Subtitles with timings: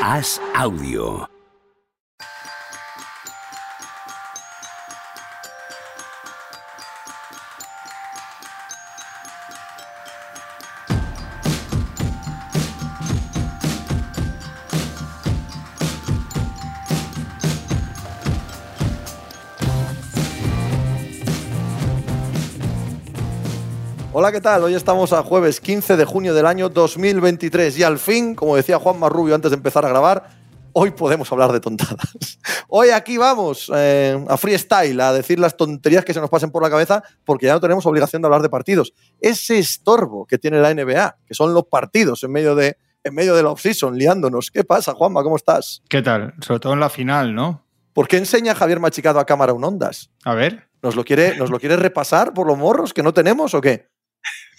[0.00, 1.39] Haz audio.
[24.30, 24.62] Hola, ¿qué tal?
[24.62, 28.78] Hoy estamos a jueves 15 de junio del año 2023 y al fin, como decía
[28.78, 30.28] Juan Marrubio antes de empezar a grabar,
[30.72, 32.38] hoy podemos hablar de tontadas.
[32.68, 36.62] Hoy aquí vamos eh, a freestyle, a decir las tonterías que se nos pasen por
[36.62, 38.92] la cabeza porque ya no tenemos obligación de hablar de partidos.
[39.20, 43.34] Ese estorbo que tiene la NBA, que son los partidos en medio de, en medio
[43.34, 44.52] de la off-season, liándonos.
[44.52, 45.24] ¿Qué pasa, Juanma?
[45.24, 45.82] ¿Cómo estás?
[45.88, 46.34] ¿Qué tal?
[46.40, 47.66] Sobre todo en la final, ¿no?
[47.92, 50.12] ¿Por qué enseña Javier Machicado a cámara un Ondas?
[50.24, 50.68] A ver.
[50.82, 53.89] ¿Nos lo, quiere, ¿Nos lo quiere repasar por los morros que no tenemos o qué?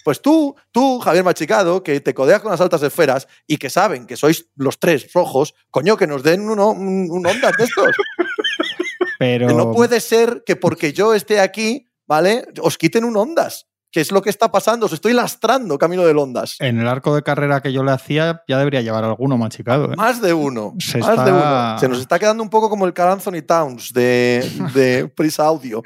[0.04, 4.06] Pues tú, tú, Javier Machicado, que te codeas con las altas esferas y que saben
[4.08, 7.88] que sois los tres rojos, coño, que nos den uno, un, un Ondas de estos.
[9.20, 9.48] Pero.
[9.48, 12.46] Que no puede ser que porque yo esté aquí, ¿vale?
[12.62, 13.68] Os quiten un Ondas.
[13.94, 14.86] Que es lo que está pasando.
[14.86, 16.56] Os estoy lastrando camino del Ondas.
[16.60, 19.92] En el arco de carrera que yo le hacía, ya debería llevar alguno machicado.
[19.92, 19.96] ¿eh?
[19.98, 20.76] Más de uno.
[20.80, 21.78] Se más está- de uno.
[21.80, 25.84] Se nos está quedando un poco como el Carl Anthony Towns de, de Prisa Audio.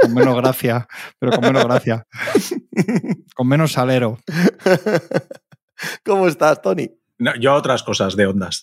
[0.00, 0.88] Con menos gracia.
[1.18, 2.06] Pero con menos gracia.
[3.34, 4.18] Con menos salero.
[6.04, 6.90] ¿Cómo estás, Tony?
[7.20, 8.62] No, yo otras cosas de ondas.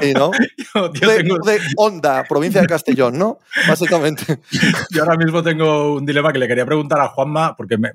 [0.00, 0.30] Sí, ¿no?
[0.74, 3.38] yo, yo De, tengo- de Onda, provincia de Castellón, ¿no?
[3.68, 4.40] Básicamente.
[4.90, 7.90] yo ahora mismo tengo un dilema que le quería preguntar a Juanma, porque me-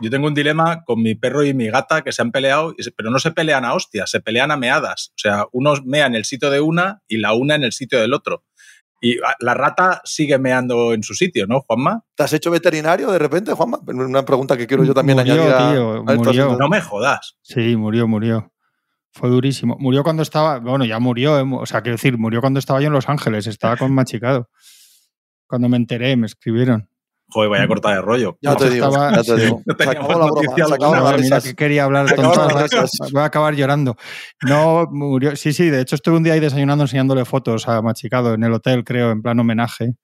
[0.00, 2.88] yo tengo un dilema con mi perro y mi gata que se han peleado, y
[2.92, 5.10] pero no se pelean a hostias, se pelean a meadas.
[5.10, 8.00] O sea, uno mea en el sitio de una y la una en el sitio
[8.00, 8.44] del otro.
[9.04, 12.02] Y ah, la rata sigue meando en su sitio, ¿no, Juanma?
[12.14, 13.78] ¿Te has hecho veterinario de repente, Juanma?
[13.86, 16.44] Una pregunta que quiero yo también Murió, añadir a, tío, a estas murió.
[16.46, 16.58] cosas.
[16.58, 17.36] No me jodas.
[17.42, 18.50] Sí, murió, murió.
[19.12, 19.76] Fue durísimo.
[19.78, 20.58] Murió cuando estaba.
[20.58, 21.38] Bueno, ya murió.
[21.38, 21.44] ¿eh?
[21.52, 23.46] O sea, quiero decir, murió cuando estaba yo en Los Ángeles.
[23.46, 24.48] Estaba con machicado.
[25.46, 26.88] Cuando me enteré, me escribieron.
[27.34, 28.38] Joder, vaya corta de rollo.
[28.40, 29.60] Ya te digo, Estaba- ya te digo.
[29.66, 31.44] No Se acabó la broma, se acabó mía, risas.
[31.44, 32.06] que quería hablar.
[32.16, 33.96] Voy a acabar llorando.
[34.42, 35.34] No, murió.
[35.34, 38.52] Sí, sí, de hecho estuve un día ahí desayunando enseñándole fotos a Machicado en el
[38.52, 39.94] hotel, creo, en plan homenaje.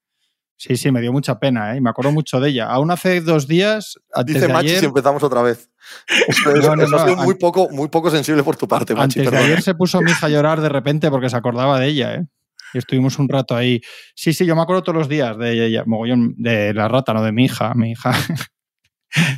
[0.56, 1.78] Sí, sí, me dio mucha pena, ¿eh?
[1.78, 2.66] Y me acuerdo mucho de ella.
[2.66, 5.70] Aún hace dos días, antes Dice de Machi ayer, si empezamos otra vez.
[6.28, 8.94] Eso, No, no, eso ha no, sido muy poco, muy poco sensible por tu parte,
[8.94, 9.20] Machi.
[9.20, 11.86] antes de ayer se puso mi hija a llorar de repente porque se acordaba de
[11.86, 12.26] ella, ¿eh?
[12.75, 13.81] Y estuvimos un rato ahí.
[14.14, 17.22] Sí, sí, yo me acuerdo todos los días de ella, mogollón, de la rata, no
[17.22, 17.72] de mi hija.
[17.75, 18.12] Mi hija.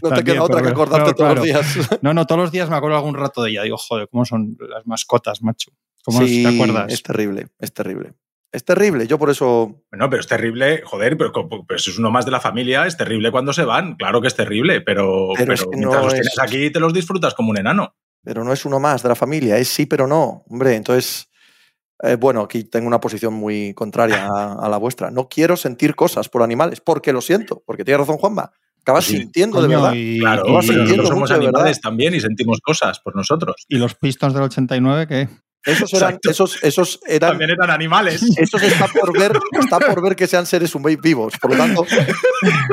[0.03, 1.67] No te queda otra que acordarte no, todos los días.
[2.03, 3.63] No, no, todos los días me acuerdo algún rato de ella.
[3.63, 5.71] Digo, joder, ¿cómo son las mascotas, macho?
[6.05, 6.93] ¿Cómo no Sí, te acuerdas?
[6.93, 8.13] Es terrible, es terrible.
[8.53, 9.07] Es terrible.
[9.07, 9.83] Yo por eso.
[9.91, 11.33] Bueno, pero es terrible, joder, pero,
[11.67, 13.95] pero si es uno más de la familia, es terrible cuando se van.
[13.97, 16.71] Claro que es terrible, pero, Pero pero, es que mientras no los es- tienes aquí
[16.71, 17.97] te los disfrutas como un enano.
[18.23, 19.57] Pero no es uno más de la familia.
[19.57, 20.45] Es sí, pero no.
[20.51, 21.31] Hombre, entonces.
[22.03, 25.11] Eh, bueno, aquí tengo una posición muy contraria a, a la vuestra.
[25.11, 28.51] No quiero sentir cosas por animales, porque lo siento, porque tiene razón Juanma.
[28.81, 29.93] Acabas Sí, sintiendo de verdad.
[29.95, 31.81] y, Claro, y- pero sintiendo nosotros somos animales verdad.
[31.83, 33.55] también y sentimos cosas por nosotros.
[33.69, 35.29] y los Pistons del 89, ¿qué?
[35.65, 36.31] Esos eran, Exacto.
[36.33, 38.21] esos, esos eran También eran animales.
[38.37, 39.31] Esos está por ver,
[39.61, 41.35] está por ver que sean seres humanos vivos.
[41.41, 41.87] Por lo tanto,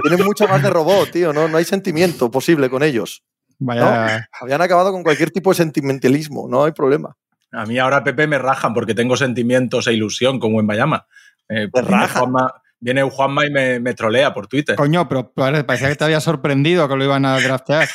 [0.02, 1.32] tienen mucho más de robot, tío.
[1.32, 3.22] No, no hay sentimiento posible con ellos.
[3.60, 4.28] Vaya.
[4.42, 6.48] Habían acabado con cualquier tipo de sentimentalismo.
[6.50, 7.16] No hay problema.
[7.52, 11.08] A mí ahora Pepe me rajan porque tengo sentimientos e ilusión como en Bayama.
[11.48, 12.20] Eh, viene.
[12.20, 14.76] Juanma, viene Juanma y me, me trolea por Twitter.
[14.76, 17.88] Coño, pero pare- parecía que te había sorprendido que lo iban a draftear.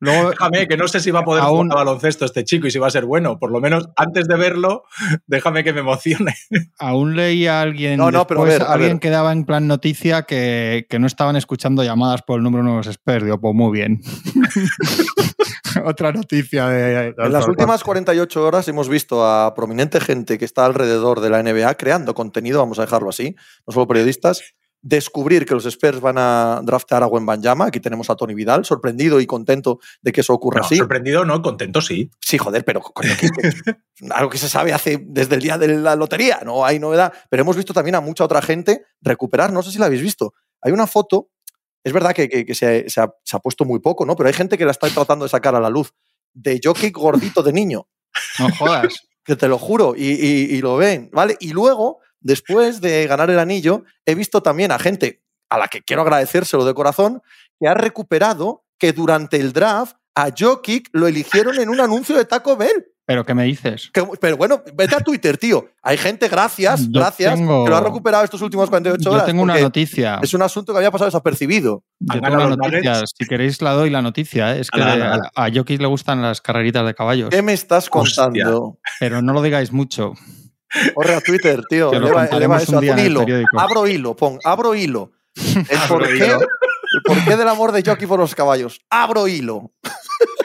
[0.00, 2.66] Luego, Déjame, que no sé si va a poder Aún- jugar a baloncesto este chico
[2.66, 3.38] y si va a ser bueno.
[3.38, 4.84] Por lo menos antes de verlo,
[5.26, 6.34] déjame que me emocione.
[6.78, 9.00] aún leía a alguien, No, no, pero a después, ver, a alguien ver.
[9.00, 12.68] que daba en plan noticia que, que no estaban escuchando llamadas por el número de
[12.68, 13.24] nuevos experts.
[13.24, 14.00] Digo, pues muy bien.
[15.84, 17.14] Otra noticia de...
[17.16, 21.42] En las últimas 48 horas hemos visto a prominente gente que está alrededor de la
[21.42, 24.42] NBA creando contenido, vamos a dejarlo así, no solo periodistas,
[24.80, 27.66] descubrir que los Spurs van a draftear a Wembanyama.
[27.66, 30.76] Aquí tenemos a Tony Vidal, sorprendido y contento de que eso ocurra No, así.
[30.76, 32.10] Sorprendido, no, contento sí.
[32.20, 33.76] Sí, joder, pero coño, que- que-
[34.10, 37.12] algo que se sabe hace desde el día de la lotería, no hay novedad.
[37.28, 40.34] Pero hemos visto también a mucha otra gente recuperar, no sé si la habéis visto.
[40.62, 41.28] Hay una foto,
[41.84, 44.14] es verdad que, que- que se, se ha, se ha puesto muy poco, ¿no?
[44.16, 45.92] Pero hay gente que la está tratando de sacar a la luz,
[46.34, 47.88] de jockey gordito de niño,
[48.38, 49.08] No jodas.
[49.24, 51.36] que te lo juro, y, y- y lo ven, ¿vale?
[51.40, 55.82] Y luego, después de ganar el anillo, he visto también a gente a la que
[55.82, 57.22] quiero agradecérselo de corazón,
[57.60, 62.24] que ha recuperado que durante el draft a Jokic lo eligieron en un anuncio de
[62.24, 62.86] Taco Bell.
[63.06, 63.90] ¿Pero qué me dices?
[63.94, 65.70] Que- pero bueno, vete a Twitter, tío.
[65.82, 69.24] Hay gente, gracias, Yo gracias, tengo- que lo ha recuperado estos últimos 48 Yo horas.
[69.24, 70.18] tengo una noticia.
[70.22, 71.84] Es un asunto que había pasado desapercibido.
[72.00, 73.02] Yo ¿Han tengo una noticia.
[73.06, 74.54] Si queréis la doy la noticia.
[74.54, 74.60] ¿eh?
[74.60, 75.30] Es que Ala, de- ala, ala.
[75.34, 77.30] a, a Jokic le gustan las carreritas de caballos.
[77.30, 78.24] ¿Qué me estás Hostia.
[78.24, 78.78] contando?
[79.00, 80.12] Pero no lo digáis mucho.
[80.94, 81.92] Corre a Twitter, tío.
[81.92, 83.24] Eleva, eleva eso, un día hilo.
[83.56, 85.12] Abro hilo, pon, abro hilo.
[85.34, 86.40] El Abro por, qué, hilo.
[86.40, 88.80] el por qué del amor de Jockey por los caballos.
[88.90, 89.70] Abro hilo.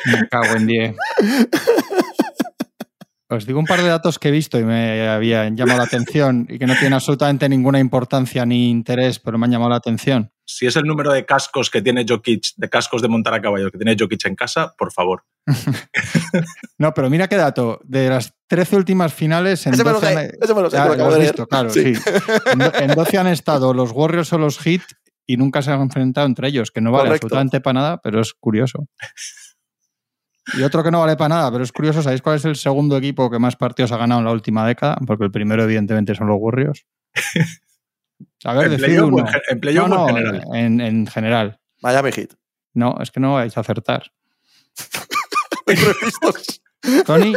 [0.06, 0.96] Me cago en 10.
[3.34, 6.46] Os digo un par de datos que he visto y me habían llamado la atención
[6.50, 10.32] y que no tienen absolutamente ninguna importancia ni interés, pero me han llamado la atención.
[10.46, 13.72] Si es el número de cascos que tiene Jokic, de cascos de montar a caballo
[13.72, 15.24] que tiene Jokic en casa, por favor.
[16.78, 17.80] No, pero mira qué dato.
[17.84, 20.70] De las 13 últimas finales, en Ese me lo 12 sé, han- ese me lo
[20.70, 20.78] sé.
[20.78, 21.32] Ya, que lo lo acabo has de leer.
[21.34, 21.96] visto, claro, Sí.
[21.96, 22.02] sí.
[22.52, 24.82] En, do- en 12 han estado los Warriors o los Heat
[25.26, 27.28] y nunca se han enfrentado entre ellos, que no vale Correcto.
[27.28, 28.88] absolutamente para nada, pero es curioso.
[30.58, 32.98] Y otro que no vale para nada, pero es curioso, ¿sabéis cuál es el segundo
[32.98, 34.98] equipo que más partidos ha ganado en la última década?
[35.08, 36.86] Porque el primero, evidentemente, son los Warriors.
[38.44, 39.26] A ver, ¿En decid playoff o uno.
[39.50, 40.44] en playoff no, en general?
[40.54, 41.60] En, en general.
[41.82, 42.30] Miami Heat.
[42.74, 44.12] No, es que no vais a acertar.
[47.06, 47.34] Tony,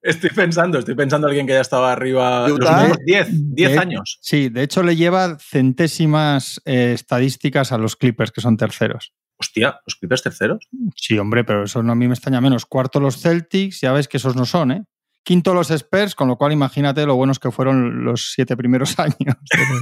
[0.00, 2.46] Estoy pensando, estoy pensando en alguien que ya estaba arriba.
[2.50, 2.78] Utah.
[2.84, 4.18] últimos 10, 10 De- años.
[4.22, 9.12] sí, de hecho le lleva centésimas eh, estadísticas a los Clippers, que son terceros.
[9.40, 10.66] Hostia, los Clippers terceros.
[10.96, 12.66] Sí, hombre, pero eso no a mí me extraña menos.
[12.66, 14.84] Cuarto los Celtics, ya ves que esos no son, ¿eh?
[15.24, 19.16] Quinto los Spurs, con lo cual imagínate lo buenos que fueron los siete primeros años.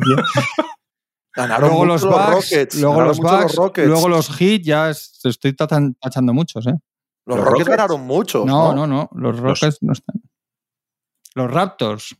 [0.05, 0.31] los.
[1.35, 2.75] Ganaron luego los los Bucks, Rockets.
[2.81, 3.88] luego ganaron los mucho Bucks, Rockets.
[3.88, 6.73] luego los Heat, ya es- estoy tachando muchos, ¿eh?
[7.26, 8.47] Los los Rockets ganaron muchos.
[8.47, 10.23] No, No, no, no, los Rockets no están.
[11.35, 12.17] Los Raptors.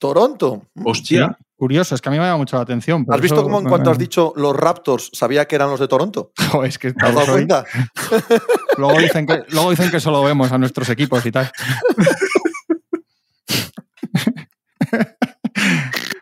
[0.00, 0.66] Toronto.
[0.84, 1.38] Hostia.
[1.56, 3.06] Curioso, es que a mí me llama mucho la atención.
[3.08, 6.32] ¿Has visto cómo en cuanto has dicho los Raptors sabía que eran los de Toronto?
[6.52, 7.64] Jo, es que ¿Te has dado cuenta?
[8.78, 11.50] Luego dicen, que, luego dicen que solo vemos a nuestros equipos y tal.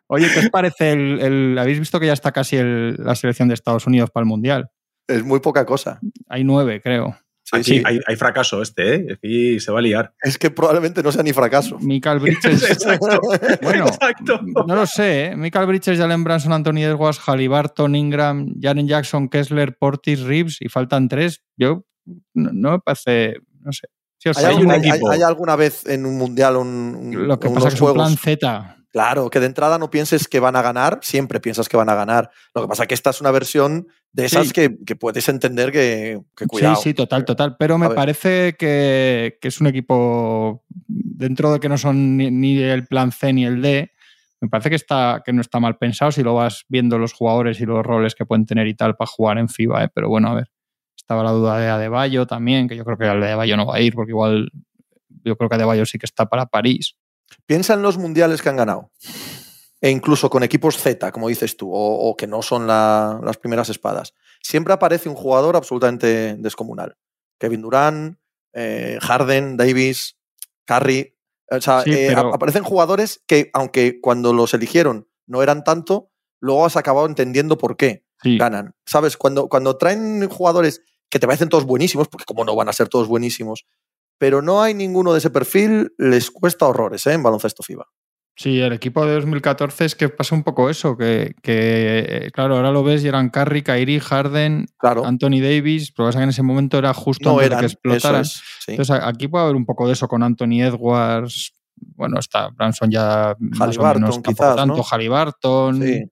[0.07, 3.49] Oye, ¿qué os parece el, el- ¿Habéis visto que ya está casi el- la selección
[3.49, 4.71] de Estados Unidos para el Mundial?
[5.09, 5.99] Es muy poca cosa.
[6.29, 7.17] Hay nueve, creo.
[7.47, 7.83] Sí, Aquí sí.
[7.85, 9.07] Hay, hay fracaso este, ¿eh?
[9.13, 10.15] Aquí se va a liar.
[10.23, 11.79] Es que probablemente no sea ni fracaso.
[11.79, 12.63] Michael Bridges.
[12.71, 13.21] Exacto.
[13.63, 14.41] Bueno, Exacto.
[14.67, 15.37] no lo sé, ¿eh?
[15.37, 21.09] Michael Bridges, Jalen Branson, Anthony Edwards, Halliburton, Ingram, Jaren Jackson, Kessler, Portis, Reeves y faltan
[21.09, 21.43] tres.
[21.57, 21.85] Yo
[22.33, 23.89] no, no me parece, no sé.
[24.19, 25.11] Sí, ¿Hay, sé, Hay algún- un hay- equipo.
[25.11, 26.69] hay alguna vez en un mundial un,
[26.99, 28.07] un- lo que unos pasa es que es un juegos?
[28.09, 28.77] plan Z.
[28.95, 31.97] Claro, que de entrada no pienses que van a ganar, siempre piensas que van a
[31.97, 32.31] ganar.
[32.55, 34.53] Lo que pasa es que esta es una versión de esas Sí.
[34.53, 36.77] que, que puedes entender que, que cuidado.
[36.77, 37.57] Sí, sí, total, total.
[37.59, 42.57] Pero me parece que, que es un equipo, dentro de que no son ni, ni
[42.63, 43.91] el plan C ni el D,
[44.41, 47.61] me parece que, está, que no está mal pensado si lo vas viendo los jugadores
[47.61, 49.83] y los roles que pueden tener y tal para jugar en FIBA.
[49.87, 49.89] ¿eh?
[49.93, 50.53] Pero bueno, a ver.
[50.97, 53.93] Estaba la duda de Adebayo también, que yo creo que Adebayo no va a ir,
[53.93, 54.53] porque igual
[55.25, 56.95] yo creo que Adebayo sí que está para París.
[57.47, 58.91] Piensa en los mundiales que han ganado.
[59.81, 63.37] E incluso con equipos Z, como dices tú, o, o que no son la- las
[63.37, 64.15] primeras espadas.
[64.43, 66.97] Siempre aparece un jugador absolutamente descomunal.
[67.39, 68.19] Kevin Durant,
[68.55, 70.17] eh, Harden, Davis,
[70.65, 71.15] Curry.
[71.51, 76.11] O sea, Sí, eh, pero- aparecen jugadores que, aunque cuando los eligieron no eran tanto,
[76.41, 78.39] luego has acabado entendiendo por qué Sí.
[78.39, 78.75] ganan.
[78.87, 79.19] ¿Sabes?
[79.19, 80.81] Cuando, cuando traen jugadores
[81.11, 83.67] que te parecen todos buenísimos, porque como no van a ser todos buenísimos,
[84.19, 87.13] pero no hay ninguno de ese perfil, les cuesta horrores ¿eh?
[87.13, 87.87] en baloncesto FIBA.
[88.37, 92.57] Sí, el equipo de 2014 es que pasa un poco eso, que, que, eh, claro,
[92.57, 96.31] ahora lo ves y eran Curry, Kyrie, Harden, Claro, Anthony Davis, pero pasa que en
[96.31, 97.61] ese momento era justo no eran.
[97.61, 98.23] que explotaran.
[98.23, 98.73] es, sí.
[98.73, 101.53] Entonces aquí puede haber un poco de eso con Anthony Edwards.
[101.77, 104.83] Bueno, está Branson ya más o menos quizás, tanto, ¿no?
[104.83, 105.81] Halliburton.
[105.81, 106.05] Sí.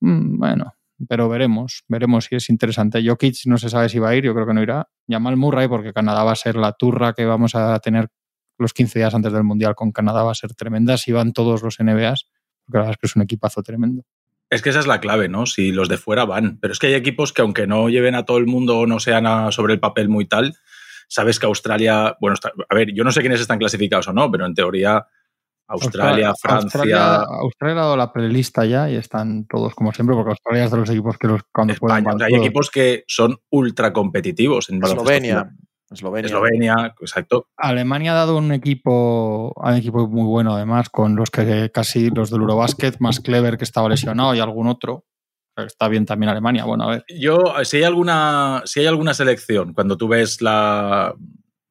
[0.00, 0.74] Mm, bueno,
[1.08, 3.02] pero veremos, veremos si es interesante.
[3.06, 4.88] Jokic no se sabe si va a ir, yo creo que no irá.
[5.08, 8.08] Jamal Murray, porque Canadá va a ser la turra que vamos a tener
[8.58, 11.62] los 15 días antes del Mundial con Canadá, va a ser tremenda si van todos
[11.62, 12.26] los NBAs,
[12.64, 14.02] porque la verdad es que es un equipazo tremendo.
[14.50, 15.46] Es que esa es la clave, ¿no?
[15.46, 16.58] Si los de fuera van.
[16.58, 18.98] Pero es que hay equipos que aunque no lleven a todo el mundo o no
[18.98, 20.54] sean a- sobre el papel muy tal,
[21.06, 24.30] sabes que Australia, bueno, está- a ver, yo no sé quiénes están clasificados o no,
[24.30, 25.06] pero en teoría
[25.68, 30.30] Australia, Francia, Australia, Australia ha dado la prelista ya y están todos como siempre, porque
[30.30, 32.14] Australia es de los equipos que los, cuando pueden España.
[32.14, 32.46] O sea, hay todos.
[32.46, 35.50] equipos que son ultra competitivos en Eslovenia.
[35.90, 36.26] Eslovenia.
[36.26, 37.48] Eslovenia, exacto.
[37.56, 42.30] Alemania ha dado un equipo, un equipo muy bueno además, con los que casi los
[42.30, 45.04] del Eurobasket, más Clever que estaba lesionado y algún otro.
[45.56, 46.64] Está bien también Alemania.
[46.64, 47.04] Bueno, a ver.
[47.08, 51.14] Yo, si hay alguna, si hay alguna selección, cuando tú ves la,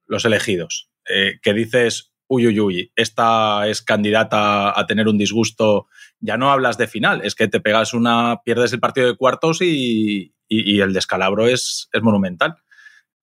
[0.07, 5.87] los elegidos, eh, que dices, uy, uy, uy, esta es candidata a tener un disgusto,
[6.19, 9.61] ya no hablas de final, es que te pegas una, pierdes el partido de cuartos
[9.61, 12.55] y, y- el descalabro es, es monumental.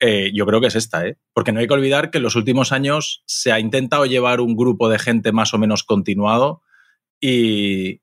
[0.01, 1.17] eh, yo creo que es esta, ¿eh?
[1.33, 4.57] Porque no hay que olvidar que en los últimos años se ha intentado llevar un
[4.57, 6.63] grupo de gente más o menos continuado
[7.21, 8.01] y,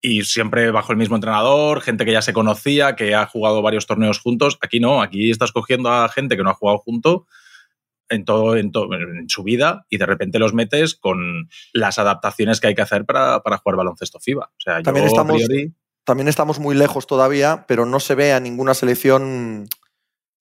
[0.00, 3.86] y siempre bajo el mismo entrenador, gente que ya se conocía, que ha jugado varios
[3.86, 4.58] torneos juntos.
[4.62, 7.26] Aquí no, aquí estás cogiendo a gente que no ha jugado junto
[8.10, 12.60] en todo, en, todo, en su vida y de repente los metes con las adaptaciones
[12.60, 14.44] que hay que hacer para, para jugar baloncesto FIBA.
[14.46, 15.74] O sea, También yo, estamos- priori,
[16.04, 19.66] También estamos muy lejos todavía, pero no se ve a ninguna selección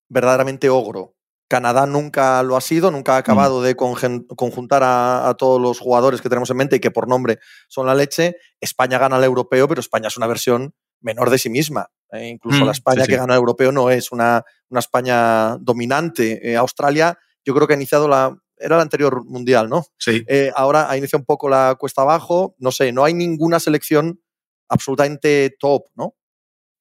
[0.09, 1.15] verdaderamente ogro.
[1.49, 6.21] Canadá nunca lo ha sido, nunca ha acabado de conjuntar a, a todos los jugadores
[6.21, 8.35] que tenemos en mente y que por nombre son la leche.
[8.59, 11.89] España gana el europeo, pero España es una versión menor de sí misma.
[12.11, 15.55] Eh, incluso Mm, la España sí, que gana el europeo no es una, una España
[15.61, 16.51] dominante.
[16.51, 18.37] Eh, Australia, yo creo que ha iniciado la.
[18.59, 19.85] Era el anterior mundial, ¿no?
[19.97, 20.23] sí.
[20.27, 22.55] Eh, ahora ha iniciado un poco la cuesta abajo.
[22.57, 24.19] No sé, no hay ninguna selección
[24.67, 26.15] absolutamente top, ¿no?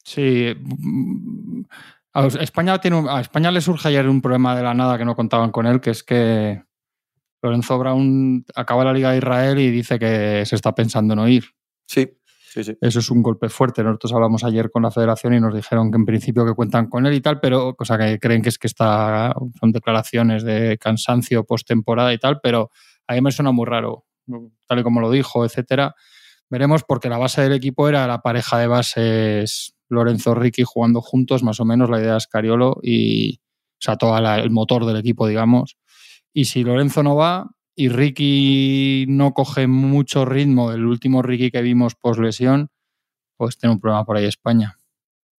[0.02, 0.54] Sí.
[0.58, 1.62] mm,
[2.14, 5.04] A España, tiene un- a España le surge ayer un problema de la nada que
[5.04, 6.62] no contaban con él, que es que
[7.42, 11.28] Lorenzo Brown acaba la Liga de Israel y dice que se está pensando en no
[11.28, 11.44] ir.
[11.86, 12.08] Sí,
[12.80, 13.82] Eso es un golpe fuerte.
[13.82, 17.06] Nosotros hablamos ayer con la federación y nos dijeron que en principio que cuentan con
[17.06, 21.44] él y tal, pero cosa que creen que es que está, son declaraciones de cansancio
[21.44, 22.70] postemporada y tal, pero
[23.06, 24.04] a mí me suena muy raro,
[24.66, 25.94] tal y como lo dijo, etcétera.
[26.48, 31.42] Veremos porque la base del equipo era la pareja de bases Lorenzo Ricky jugando juntos,
[31.42, 33.40] más o menos la idea es Cariolo y
[33.76, 35.76] o sea, todo el motor del equipo, digamos.
[36.32, 41.60] Y si Lorenzo no va, y Ricky no coge mucho ritmo, el último Ricky que
[41.62, 42.70] vimos post lesión,
[43.36, 44.76] pues tiene un problema por ahí España.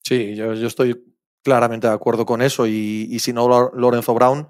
[0.03, 1.03] Sí, yo, yo estoy
[1.43, 2.67] claramente de acuerdo con eso.
[2.67, 4.47] Y, y si no, Lo- Lorenzo Brown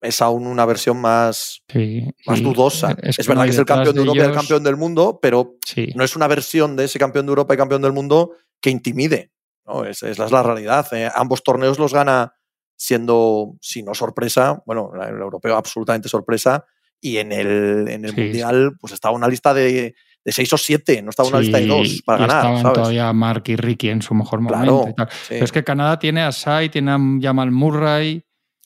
[0.00, 2.96] es aún una versión más, Sí, más y dudosa.
[3.02, 5.88] Es, verdad que es el campeón de Europa y el campeón del mundo, pero Sí,
[5.94, 9.30] no es una versión de ese campeón de Europa y campeón del mundo que intimide.
[9.66, 9.84] ¿no?
[9.84, 10.86] Es, esa es la realidad.
[10.92, 11.08] eh.
[11.14, 12.34] Ambos torneos los gana
[12.76, 16.64] siendo, si no sorpresa, bueno, el europeo absolutamente sorpresa,
[17.00, 20.58] y en el, en el Sí, mundial pues estaba una lista de, de seis o
[20.58, 22.74] siete, no estaba una sí, lista de dos para y ganar, estaban ¿sabes?
[22.78, 25.08] todavía Mark y Ricky en su mejor momento Claro, y tal.
[25.10, 25.26] sí.
[25.30, 28.22] Pero es que Canadá tiene a Sai, tiene a Jamal Murray.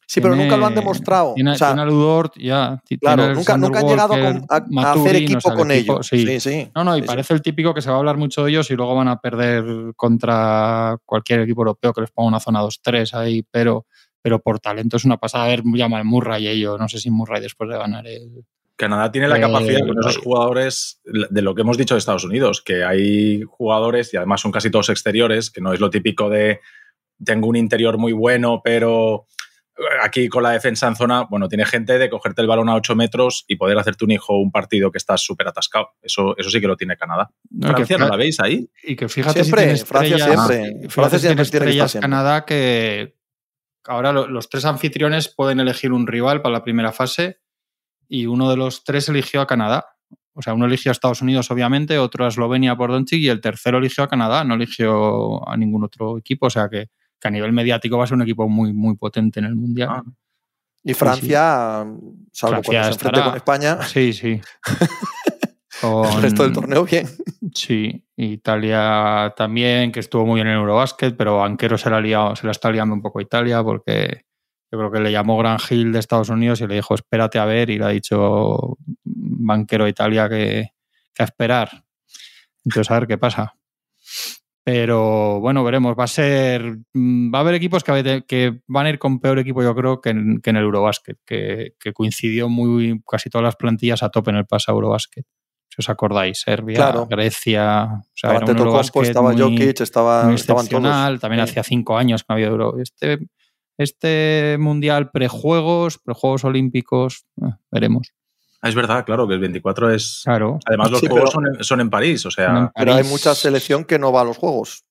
[0.07, 1.33] Sí, pero nunca lo han demostrado.
[1.35, 2.83] Tiene, O sea, tiene a Ludort, ya.
[3.01, 6.07] Claro, nunca, nunca han llegado a, Walker, con- a- a hacer equipo con equipo- ellos.
[6.07, 6.27] sí.
[6.27, 6.71] Sí, sí.
[6.75, 8.75] No, no, y parece el típico que se va a hablar mucho de ellos y
[8.75, 9.65] luego van a perder
[9.97, 13.87] contra cualquier equipo europeo que les ponga una zona 2-3 ahí, pero,
[14.23, 15.45] pero por talento es una pasada.
[15.45, 16.79] A ver, llama Murray y ello.
[16.79, 18.45] No sé si Murray después de ganar el.
[18.77, 20.23] Canadá tiene la Eh, capacidad con esos ahí.
[20.25, 24.51] jugadores de lo que hemos dicho de Estados Unidos, que hay jugadores y además son
[24.51, 26.61] casi todos exteriores, que no es lo típico de
[27.25, 29.27] tengo un interior muy bueno, pero
[30.03, 32.97] aquí con la defensa en zona, bueno, tiene gente de cogerte el balón a 8
[32.97, 35.91] metros y poder hacerte un hijo un partido que estás súper atascado.
[36.03, 37.31] Eso, eso sí que lo tiene Canadá.
[37.51, 38.69] No, Francia, ¿no la veis ahí?
[38.83, 40.89] Y que fíjate Siempre, si tiene Francia estrellas, siempre.
[40.89, 42.01] Francia siempre tiene.
[42.01, 43.15] Canadá que
[43.87, 47.41] ahora lo- los tres anfitriones pueden elegir un rival para la primera fase
[48.09, 49.87] y uno de los tres eligió a Canadá.
[50.35, 53.41] O sea, uno eligió a Estados Unidos, obviamente, otro a Eslovenia por Doncic y el
[53.41, 56.47] tercero eligió a Canadá, no eligió a ningún otro equipo.
[56.47, 56.89] O sea que,
[57.21, 59.89] que a nivel mediático va a ser un equipo muy, muy potente en el Mundial.
[59.93, 60.03] Ah.
[60.85, 61.85] Y Francia,
[62.33, 64.41] salvo Francia cuando se enfrente estará- con España, Sí, sí.
[65.83, 67.07] el resto del torneo bien.
[67.55, 72.37] Sí, Italia también, que estuvo muy bien en Eurobasket, pero Banquero se la, ha liado-
[72.37, 74.25] se la está liando un poco a Italia porque
[74.71, 77.45] yo creo que le llamó Gran Gil de Estados Unidos y le dijo espérate a
[77.45, 80.71] ver y le ha dicho Banquero a Italia que,
[81.15, 81.85] que a esperar.
[82.65, 83.55] Entonces a ver qué pasa.
[84.65, 85.97] Pero bueno, veremos.
[85.99, 86.79] Va a ser.
[86.95, 90.11] Va a haber equipos que, que van a ir con peor equipo, yo creo, que
[90.11, 94.31] en, que en el Eurobasket, que, que coincidió muy casi todas las plantillas a tope
[94.31, 95.27] en el pasado Eurobasket.
[95.75, 97.07] Si os acordáis, Serbia, Claro.
[97.07, 97.85] Grecia.
[97.85, 100.67] O sea, Estaba era un estaba muy- Jokic, estaba, muy estaban todos.
[100.67, 101.19] excepcional.
[101.19, 101.51] También Sí.
[101.51, 102.79] hacía cinco años que no había Euro.
[102.79, 103.19] Este,
[103.79, 108.13] este mundial prejuegos, prejuegos olímpicos, eh, veremos.
[108.61, 110.21] Ah, es verdad, claro, que el 24 es...
[110.25, 110.59] Claro.
[110.67, 112.71] Además, los Sí, juegos pero- son, en, son en París, o sea...
[112.77, 114.85] Pero hay mucha selección que no va a los juegos.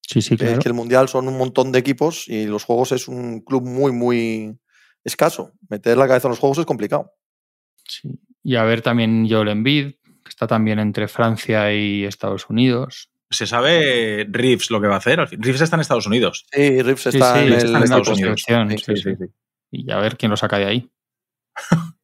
[0.00, 0.58] Sí, sí, Que- claro.
[0.60, 3.92] Que el Mundial son un montón de equipos y los juegos es un club muy,
[3.92, 4.58] muy
[5.04, 5.52] escaso.
[5.68, 7.12] Meter la cabeza en los juegos es complicado.
[7.86, 8.08] Sí.
[8.42, 9.92] Y a ver también Joel Embiid,
[10.24, 13.10] que está también entre Francia y Estados Unidos.
[13.30, 15.18] ¿Se sabe Reeves lo que va a hacer?
[15.18, 16.46] Reeves está en Estados Unidos.
[16.52, 17.82] Sí, Rips Sí, está sí, en el está en.
[17.84, 18.42] Estados Unidos.
[18.42, 19.24] selección, Sí, sí, sí.
[19.70, 20.90] Y a ver quién lo saca de ahí.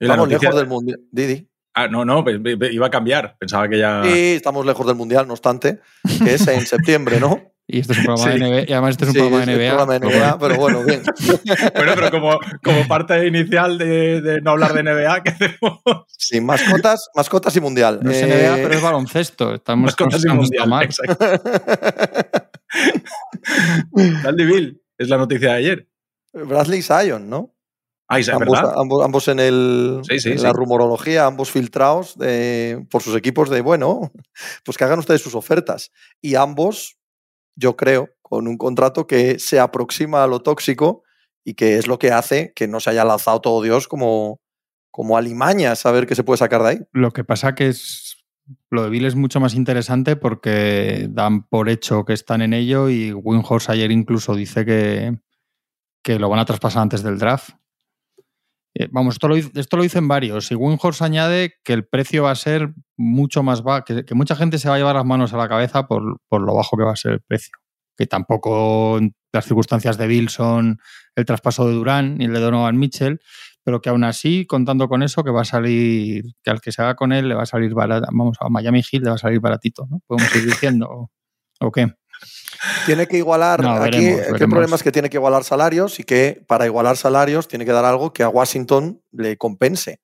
[0.00, 1.00] Estamos noticia- lejos del Mundial.
[1.10, 1.48] Didi.
[1.74, 2.24] Ah, no, no,
[2.72, 3.36] iba a cambiar.
[3.38, 4.02] Pensaba que ya...
[4.04, 5.80] Sí, estamos lejos del Mundial, no obstante,
[6.24, 7.52] que es en septiembre, ¿no?
[7.70, 8.38] Y este es un programa Sí.
[8.38, 8.60] de NBA.
[8.66, 9.68] Y además este es un Sí, programa de es NBA.
[9.76, 10.38] programa de pero NBA, bueno.
[10.40, 11.02] pero bueno, bien.
[11.74, 15.80] Bueno, pero como, como parte inicial de, de no hablar de NBA, ¿qué hacemos?
[16.08, 18.00] Sí, mascotas, mascotas y Mundial.
[18.02, 19.54] No es Eh, NBA, pero es baloncesto.
[19.54, 20.84] Estamos, Mascotas y mundial, mal.
[20.84, 21.26] exacto.
[24.22, 25.88] Dandy Bill, es la noticia de ayer.
[26.32, 27.54] Bradley y Zion, ¿no?
[28.10, 28.74] Ah, ¿es ambos, verdad?
[28.78, 30.44] ambos, ambos en, el, Sí, sí, en sí.
[30.44, 34.10] la rumorología, ambos filtrados de- por sus equipos de, bueno,
[34.64, 35.90] pues que hagan ustedes sus ofertas.
[36.22, 36.96] Y ambos,
[37.58, 41.02] yo creo, con un contrato que se aproxima a lo tóxico
[41.44, 44.40] y que es lo que hace que no se haya lanzado todo Dios como,
[44.90, 46.78] como alimañas a ver qué se puede sacar de ahí.
[46.92, 48.14] Lo que pasa que es.
[48.70, 52.88] Lo de Bill es mucho más interesante porque dan por hecho que están en ello
[52.88, 55.18] y Winhorst ayer incluso dice que,
[56.02, 57.50] que lo van a traspasar antes del draft.
[58.74, 60.50] Eh, vamos, esto lo, esto lo dicen varios.
[60.50, 64.36] Y Winhorst añade que el precio va a ser mucho más bajo, que, que mucha
[64.36, 66.84] gente se va a llevar las manos a la cabeza por, por lo bajo que
[66.84, 67.52] va a ser el precio.
[67.96, 70.78] Que tampoco en las circunstancias de Bill son
[71.16, 73.20] el traspaso de Durán ni el de Donovan Mitchell,
[73.64, 76.82] pero que aún así, contando con eso, que va a salir, que al que se
[76.82, 79.18] haga con él le va a salir barato, vamos, a Miami Heat le va a
[79.18, 80.00] salir baratito, ¿no?
[80.06, 81.10] Podemos ir diciendo, ¿o-
[81.60, 81.92] ¿o qué?
[82.86, 86.04] Tiene que igualar, No, aquí veremos, el problema es que tiene que igualar salarios y
[86.04, 90.00] que para igualar salarios tiene que dar algo que a Washington le compense.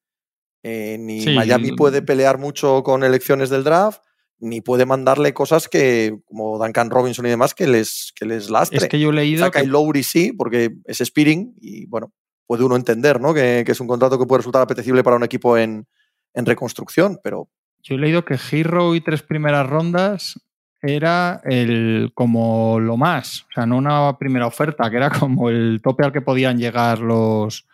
[0.64, 1.34] Eh, ni Sí.
[1.34, 4.00] Miami puede pelear mucho con elecciones del draft,
[4.38, 8.78] ni puede mandarle cosas que, como Duncan Robinson y demás, que les, que les lastre.
[8.78, 12.12] Es que yo he leído Saca que y Lowry sí, porque es Spearing y bueno,
[12.46, 13.34] puede uno entender ¿no?
[13.34, 15.86] que, que es un contrato que puede resultar apetecible para un equipo en,
[16.32, 17.50] en reconstrucción, pero
[17.82, 20.40] Yo he leído que Hero y tres primeras rondas
[20.80, 25.80] era el como lo más, o sea, no una primera oferta, que era como el
[25.82, 27.66] tope al que podían llegar los,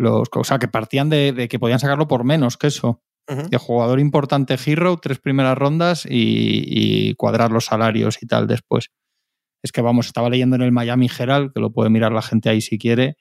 [0.00, 3.02] los o sea, que partían de, de que podían sacarlo por menos que eso.
[3.48, 6.64] De jugador importante Hero, tres primeras rondas y,
[7.10, 8.88] y cuadrar los salarios y tal después.
[9.62, 12.48] Es que vamos, estaba leyendo en el Miami Herald, que lo puede mirar la gente
[12.48, 13.16] ahí si quiere,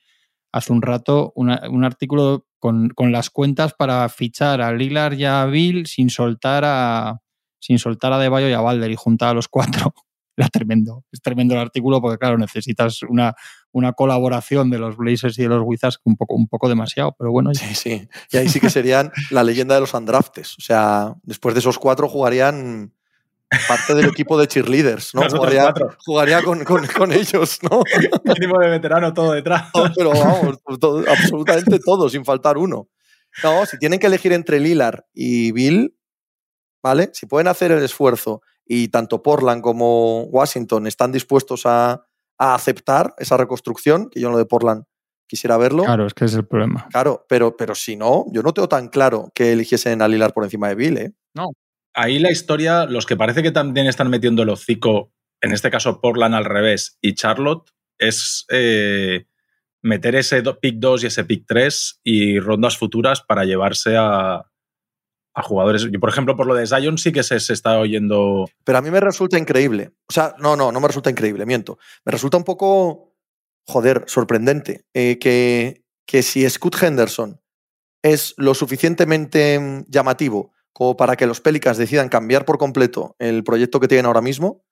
[0.51, 5.25] hace un rato una- un artículo con, con las cuentas para fichar a Lillard y
[5.25, 7.19] a Bill sin soltar a
[7.62, 9.93] sin soltar a Debayo y a Balder y juntar a los cuatro.
[10.38, 11.03] Era tremendo.
[11.12, 13.33] Es tremendo el artículo porque, claro, necesitas una,
[13.72, 17.32] una colaboración de los Blazers y de los Wizards un poco, un poco demasiado, pero
[17.32, 18.08] bueno, Sí, sí.
[18.32, 20.58] Y ahí sí que serían la leyenda de los undraftes.
[20.58, 22.94] O sea, después de esos cuatro jugarían
[23.68, 25.22] parte del equipo de cheerleaders, ¿no?
[25.30, 25.74] Jugaría,
[26.06, 27.82] jugaría con, con- con ellos, ¿no?
[28.24, 29.70] Mínimo de veterano todo detrás.
[29.76, 32.88] No, pero vamos, todo- absolutamente todo, sin faltar uno.
[33.44, 35.96] No, si tienen que elegir entre Lillard y Bill,
[36.82, 37.10] ¿vale?
[37.14, 42.05] Si pueden hacer el esfuerzo y tanto Portland como Washington están dispuestos a,
[42.40, 44.86] a aceptar esa reconstrucción, que yo en lo de Portland
[45.28, 45.84] quisiera verlo.
[45.84, 46.88] claro, es que es el problema.
[46.90, 50.44] Claro, pero, pero si no, yo no tengo tan claro que eligiesen a Lillard por
[50.44, 51.14] encima de Bill, ¿eh?
[51.94, 56.02] Ahí la historia, los que parece que también están metiendo el hocico, en este caso
[56.02, 59.25] Portland al revés y Charlotte, es eh,
[59.82, 64.49] meter ese pick 2 y ese pick 3 y rondas futuras para llevarse a,
[65.33, 65.87] a jugadores.
[65.92, 68.50] Yo, por ejemplo, por lo de Zion sí que se, se está oyendo.
[68.63, 69.92] Pero a mí me resulta increíble.
[70.07, 71.77] O sea, no, no, no me resulta increíble, miento.
[72.05, 73.13] Me resulta un poco,
[73.65, 77.42] joder, sorprendente eh, que, que si Scoot Henderson
[78.01, 83.44] es lo suficientemente mm, llamativo como para que los Pelicans decidan cambiar por completo el
[83.44, 84.63] proyecto que tienen ahora mismo,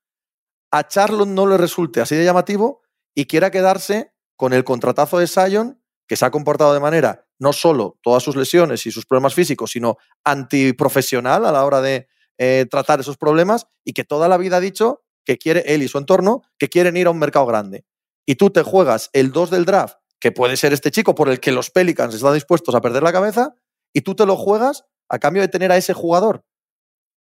[0.71, 2.81] a Charlotte no le resulte así de llamativo
[3.13, 7.53] y quiera quedarse con el contratazo de Zion, que se ha comportado de manera no
[7.53, 12.65] solo todas sus lesiones y sus problemas físicos, sino antiprofesional a la hora de eh,
[12.69, 15.97] tratar esos problemas y que toda la vida ha dicho que quiere él y su
[15.97, 17.85] entorno, que quieren ir a un mercado grande.
[18.25, 21.39] Y tú te juegas el 2 del draft, que puede ser este chico por el
[21.39, 23.55] que los Pelicans están dispuestos a perder la cabeza,
[23.93, 26.45] y tú te lo juegas a cambio de tener a ese jugador.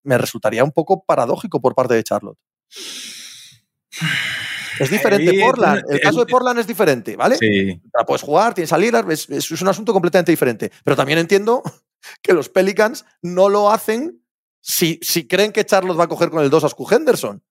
[0.03, 2.38] Me resultaría un poco paradójico por parte de Charlotte.
[4.79, 5.83] Es diferente Ahí, Portland.
[5.89, 7.37] El el- caso de Portland es diferente, ¿vale?
[7.39, 7.81] Sí.
[7.93, 10.71] la puedes jugar, tienes a Lillard, es, es- un asunto completamente diferente.
[10.83, 11.63] Pero también entiendo
[12.23, 14.21] que los Pelicans no lo hacen
[14.61, 17.43] si, si creen que Charlotte va a coger con el 2 a Scoot Henderson.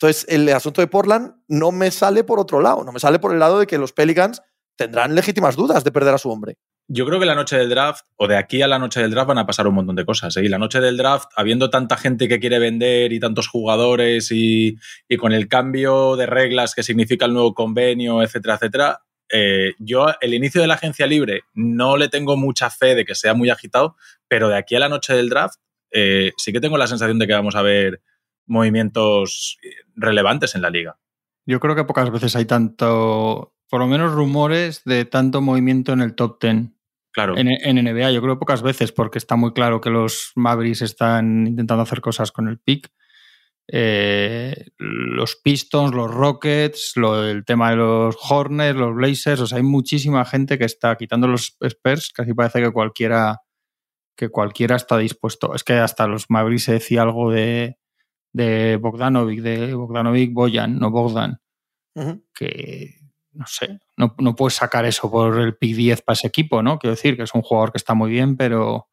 [0.00, 3.32] Entonces, el asunto de Portland no me sale por otro lado, no me sale por
[3.32, 4.40] el lado de que los Pelicans
[4.76, 6.56] tendrán legítimas dudas de perder a su hombre.
[6.90, 9.28] Yo creo que la noche del draft, o de aquí a la noche del draft,
[9.28, 10.34] van a pasar un montón de cosas.
[10.38, 10.44] ¿eh?
[10.44, 14.78] Y la noche del draft, habiendo tanta gente que quiere vender y tantos jugadores y,
[15.06, 20.06] y con el cambio de reglas que significa el nuevo convenio, etcétera, etcétera, eh, yo
[20.22, 23.50] el inicio de la agencia libre no le tengo mucha fe de que sea muy
[23.50, 23.96] agitado,
[24.26, 27.26] pero de aquí a la noche del draft eh, sí que tengo la sensación de
[27.26, 28.00] que vamos a ver
[28.46, 29.58] movimientos
[29.94, 30.98] relevantes en la liga.
[31.44, 36.00] Yo creo que pocas veces hay tanto, por lo menos rumores de tanto movimiento en
[36.00, 36.77] el top 10
[37.18, 37.36] Claro.
[37.36, 38.12] en, en NBA.
[38.12, 42.30] Yo creo pocas veces porque está muy claro que los Mavericks están intentando hacer cosas
[42.30, 42.92] con el pick.
[43.66, 49.58] Eh, los Pistons, los Rockets, lo, el tema de los Hornets, los Blazers, o sea,
[49.58, 53.42] hay muchísima gente que está quitando los Spurs, casi parece que cualquiera
[54.16, 55.54] que cualquiera está dispuesto.
[55.56, 57.78] Es que hasta los Mavericks se decía algo de,
[58.32, 61.40] de Bogdanovic, de Bogdanovic Boyan, no Bogdan,
[62.32, 62.97] que
[63.38, 66.76] no sé, no, no, puedes sacar eso por el pick 10 para ese equipo, ¿no?
[66.80, 68.88] Quiero decir que es un jugador que está muy bien, pero,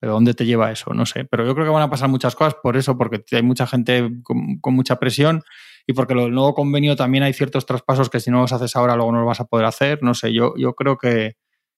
[0.00, 0.94] pero ¿dónde te lleva eso?
[0.94, 1.26] No sé.
[1.26, 4.10] Pero yo creo que van a pasar muchas cosas por eso, porque hay mucha gente
[4.22, 5.42] con, con mucha presión
[5.86, 8.74] y porque lo del nuevo convenio también hay ciertos traspasos que si no los haces
[8.76, 10.02] ahora luego no los vas a poder hacer.
[10.02, 11.36] No sé, yo, yo creo que,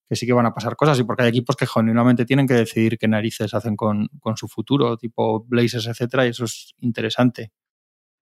[0.09, 2.55] que sí que van a pasar cosas y porque hay equipos que genuinamente tienen que
[2.55, 7.51] decidir qué narices hacen con, con su futuro, tipo Blazers, etcétera, y eso es interesante.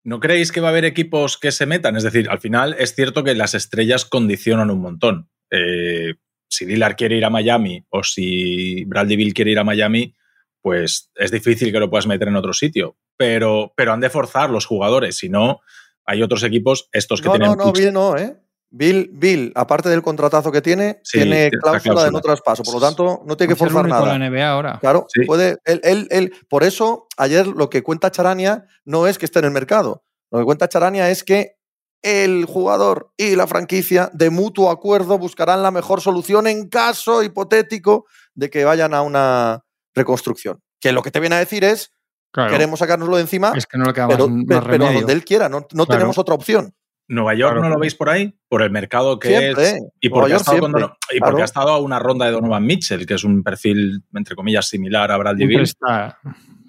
[0.05, 1.97] ¿No creéis que va a haber equipos que se metan?
[1.97, 5.31] Es decir, al final es cierto que las estrellas condicionan un montón.
[5.51, 6.15] Eh,
[6.49, 10.15] si Dillard quiere ir a Miami o si Bradley Bill quiere ir a Miami,
[10.61, 12.97] pues es difícil que lo puedas meter en otro sitio.
[13.17, 15.61] Pero, pero han de forzar los jugadores, si no,
[16.05, 17.57] hay otros equipos, estos que no, tienen.
[17.57, 18.37] No, no, Bill no, ¿eh?
[18.75, 22.63] Bill, Bill, aparte del contratazo que tiene, sí, tiene cláusula, cláusula, de no traspaso.
[22.63, 24.17] Por lo tanto, no tiene que forzar nada.
[24.17, 24.79] La NBA ahora.
[24.81, 25.27] Claro, sí.
[25.27, 25.59] puede.
[25.67, 29.45] Él, él, él, por eso, ayer lo que cuenta Charania no es que esté en
[29.45, 30.05] el mercado.
[30.31, 31.59] Lo que cuenta Charania es que
[32.01, 38.07] el jugador y la franquicia, de mutuo acuerdo, buscarán la mejor solución en caso hipotético
[38.35, 40.63] de que vayan a una reconstrucción.
[40.81, 41.93] Que lo que te viene a decir es.
[42.31, 42.51] Claro.
[42.51, 44.93] Queremos sacárnoslo de encima, es que no le queda pero, más, pero, más pero a
[44.95, 45.99] donde él quiera, no, no claro.
[45.99, 46.75] tenemos otra opción.
[47.09, 49.83] Nueva York Claro, no lo veis por ahí, por el mercado que Siempre, es.
[50.01, 51.39] Y porque, ha estado, con siempre, Dono- y porque claro.
[51.43, 55.11] ha estado a una ronda de Donovan Mitchell, que es un perfil, entre comillas, similar
[55.11, 55.63] a Bradley Siempre Bill.
[55.65, 56.19] está,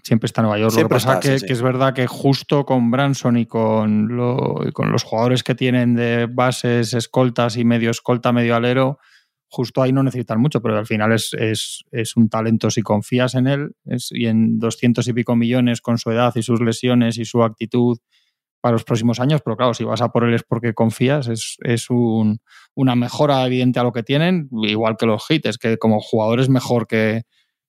[0.04, 0.72] siempre está Nueva York.
[0.72, 1.46] Siempre lo que pasa está, que, sí, sí.
[1.48, 5.56] que es verdad que justo con Branson y con, lo- y con los jugadores que
[5.56, 9.00] tienen de bases, escoltas y medio escolta, medio alero,
[9.48, 13.36] justo ahí no necesitan mucho, pero al final es, es, es un talento si confías
[13.36, 17.18] en él es- y en 200 y pico millones con su edad y sus lesiones
[17.20, 18.00] y su actitud
[18.64, 21.58] para los próximos años, pero claro, si vas a por él es porque confías, es,
[21.64, 22.40] es un,
[22.76, 26.48] una mejora evidente a lo que tienen, igual que los hits, que como jugador es
[26.48, 27.24] mejor que,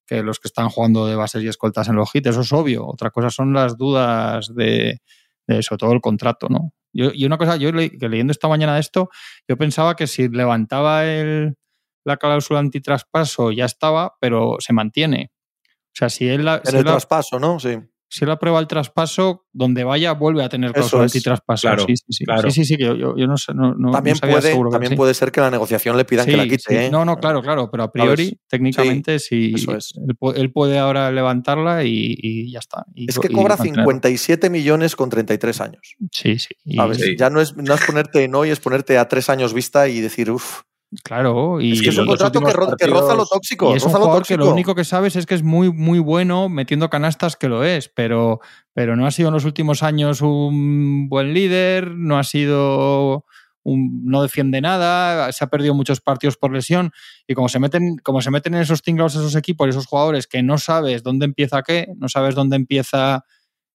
[0.07, 2.87] que los que están jugando de bases y escoltas en los hits, eso es obvio.
[2.87, 5.01] Otra cosa son las dudas de,
[5.49, 6.71] de sobre todo el contrato, ¿no?
[6.93, 9.09] Yo, y una cosa, yo le, que leyendo esta mañana esto,
[9.49, 11.57] yo pensaba que si levantaba el,
[12.05, 15.33] la cláusula antitraspaso ya estaba, pero se mantiene.
[15.67, 17.59] O sea, si él, la, En si el la- traspaso, ¿no?
[17.59, 17.79] Sí.
[18.17, 21.13] Si él aprueba el traspaso, donde vaya vuelve a tener cláusula es.
[21.13, 21.69] antitraspaso.
[21.69, 22.25] Claro, sí, sí, sí.
[22.25, 22.51] claro.
[22.51, 24.97] sí, sí, yo, yo- yo no, sé, no, también no sabía puede, seguro también sí.
[24.97, 26.87] puede ser que la negociación le pidan que la quite.
[26.87, 26.91] ¿eh?
[26.91, 28.39] No, no, claro, claro, pero a priori, ¿Sabes?
[28.49, 29.93] técnicamente, sí, eso es.
[29.97, 32.85] él, pu- él puede ahora levantarla y, y ya está.
[32.95, 33.83] Y- Es que cobra mantenerlo.
[33.85, 35.97] 57 millones con 33 años.
[36.13, 36.55] Sí, sí.
[36.77, 36.99] ¿sabes?
[37.19, 40.01] Ya no es, no es ponerte en hoy, es ponerte a tres años vista y
[40.01, 40.63] decir, uff.
[41.03, 43.73] Claro, y, Es que es un contrato que, roza lo tóxico.
[43.73, 46.49] y es un lo que lo único que sabes es que es muy, muy bueno
[46.49, 48.41] metiendo canastas que lo es, pero,
[48.73, 53.25] pero no ha sido en los últimos años un buen líder, no ha sido
[53.63, 56.93] un, no defiende nada, se ha perdido muchos partidos por lesión
[57.27, 60.43] y como se meten, como se meten en esos tinglados esos equipos, esos jugadores que
[60.43, 63.25] no sabes dónde empieza qué, no sabes dónde empieza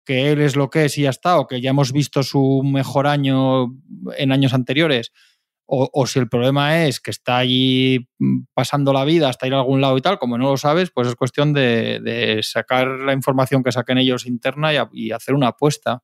[0.05, 2.63] que él es lo que es y ya está, o que ya hemos visto su
[2.65, 3.75] mejor año
[4.17, 5.13] en años anteriores,
[5.67, 9.55] o, o si el problema es que está allí mm, pasando la vida hasta ir
[9.55, 12.87] a algún lado y tal, como no lo sabes, pues es cuestión de, de sacar
[12.89, 16.03] la información que saquen ellos interna y, a- y hacer una apuesta.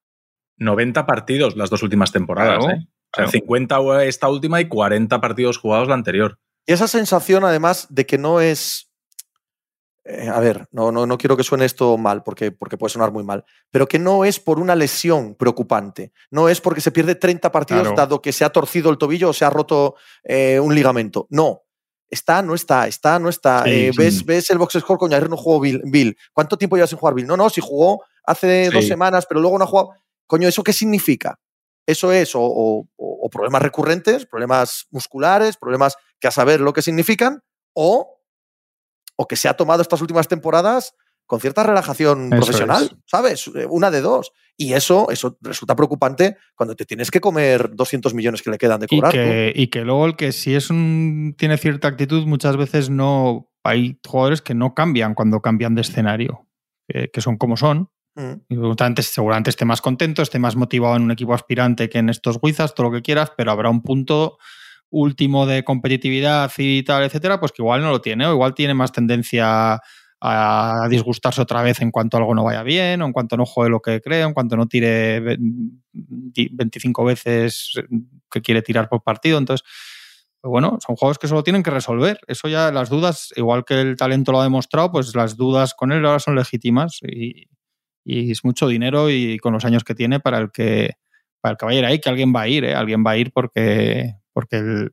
[0.58, 2.58] 90 partidos las dos últimas temporadas.
[2.58, 2.78] Claro, ¿eh?
[3.14, 3.30] O sea, claro.
[3.30, 6.38] 50 esta última y 40 partidos jugados la anterior.
[6.66, 8.91] Y esa sensación, además, de que no es.
[10.04, 13.12] Eh, a ver, no, no, no quiero que suene esto mal, porque, porque puede sonar
[13.12, 16.12] muy mal, pero que no es por una lesión preocupante.
[16.30, 17.96] No es porque se pierde 30 partidos Claro.
[17.96, 21.26] dado que se ha torcido el tobillo o se ha roto eh, un ligamento.
[21.30, 21.62] No.
[22.10, 23.64] Está, no está, está, no está.
[23.64, 23.98] Sí, Eh, sí.
[23.98, 26.16] ¿ves, ves el box score, coño, ayer no jugó Bill, Bill.
[26.34, 27.26] ¿Cuánto tiempo llevas sin jugar Bill?
[27.26, 28.72] No, no, si jugó hace Sí.
[28.74, 29.90] dos semanas, pero luego no ha jugado.
[30.26, 31.38] Coño, ¿eso qué significa?
[31.86, 36.82] Eso es o, o- o problemas recurrentes, problemas musculares, problemas que a saber lo que
[36.82, 37.40] significan,
[37.72, 38.18] o,
[39.16, 40.94] o que se ha tomado estas últimas temporadas
[41.26, 42.96] con cierta relajación Eso profesional, es.
[43.06, 43.50] ¿sabes?
[43.54, 44.32] Eh, Una de dos.
[44.56, 48.80] Y eso, eso resulta preocupante cuando te tienes que comer 200 millones que le quedan
[48.80, 49.14] de Y cobrar.
[49.14, 49.22] ¿no?
[49.22, 53.48] que, y que luego el que si es un tiene cierta actitud, muchas veces no
[53.64, 56.48] hay jugadores que no cambian cuando cambian de escenario,
[56.86, 57.88] que, que son como son.
[58.14, 58.32] Mm.
[58.48, 62.10] Y seguramente, seguramente esté más contento, esté más motivado en un equipo aspirante que en
[62.10, 64.38] estos Wizards, todo lo que quieras, pero habrá un punto
[64.92, 68.74] último de competitividad y tal, etcétera, pues que igual no lo tiene, o igual tiene
[68.74, 69.80] más tendencia
[70.24, 73.70] a disgustarse otra vez en cuanto algo no vaya bien, o en cuanto no juegue
[73.70, 75.36] lo que cree, en cuanto no tire ve-
[76.52, 77.72] 25 veces
[78.30, 79.38] que quiere tirar por partido.
[79.38, 79.66] Entonces,
[80.40, 82.20] pues bueno, son juegos que solo tienen que resolver.
[82.28, 85.90] Eso ya, las dudas, igual que el talento lo ha demostrado, pues las dudas con
[85.90, 87.48] él ahora son legítimas y,
[88.04, 90.94] es mucho dinero y con los años que tiene para el que
[91.40, 92.74] para el que vaya a ahí, que alguien va a ir, ¿eh?
[92.74, 94.90] alguien va a ir porque, porque el-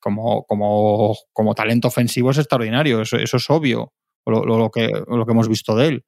[0.00, 3.92] como, como, como talento ofensivo es extraordinario, eso, eso es obvio,
[4.24, 6.04] lo, lo- que, lo que hemos visto de él.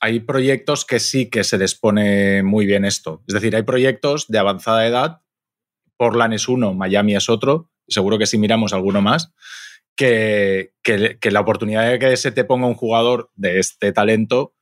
[0.00, 3.22] Hay proyectos que sí que se les pone muy bien esto.
[3.28, 5.20] Es decir, hay proyectos de avanzada edad
[5.96, 9.32] Portland es uno, Miami es otro, seguro que si miramos alguno más,
[9.94, 14.54] que, que, la oportunidad de que se te ponga un jugador de este talento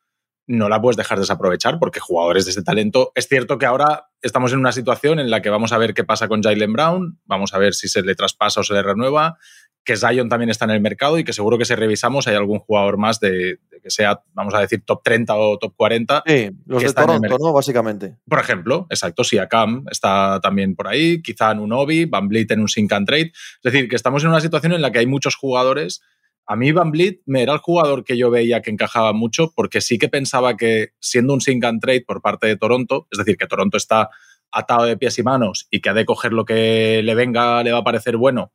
[0.49, 4.53] no la puedes dejar desaprovechar porque jugadores de este talento, es cierto que ahora estamos
[4.53, 7.55] en una situación en la que vamos a ver qué pasa con Jalen Brown, vamos
[7.55, 9.39] a ver si se le traspasa o se le renueva,
[9.85, 12.59] que Zion también está en el mercado y que seguro que si revisamos hay algún
[12.59, 16.25] jugador más de, que sea, vamos a decir, top 30 o top 40.
[16.27, 17.53] Sí, los de Toronto, ¿no?
[17.53, 18.17] Básicamente.
[18.29, 22.51] Por ejemplo, exacto, si Akam está también por ahí, quizá en un Obi, Van Vliet
[22.51, 23.33] en un Sync and Trade.
[23.33, 26.03] Es decir, que estamos en una situación en la que hay muchos jugadores
[26.49, 29.83] a mí Van Vliet me era el jugador que yo veía que encajaba mucho porque
[29.83, 33.37] sí que pensaba que siendo un sink and trade por parte de Toronto, es decir,
[33.37, 34.09] que Toronto está
[34.51, 37.73] atado de pies y manos y que ha de coger lo que le venga, le
[37.73, 38.51] va a parecer bueno,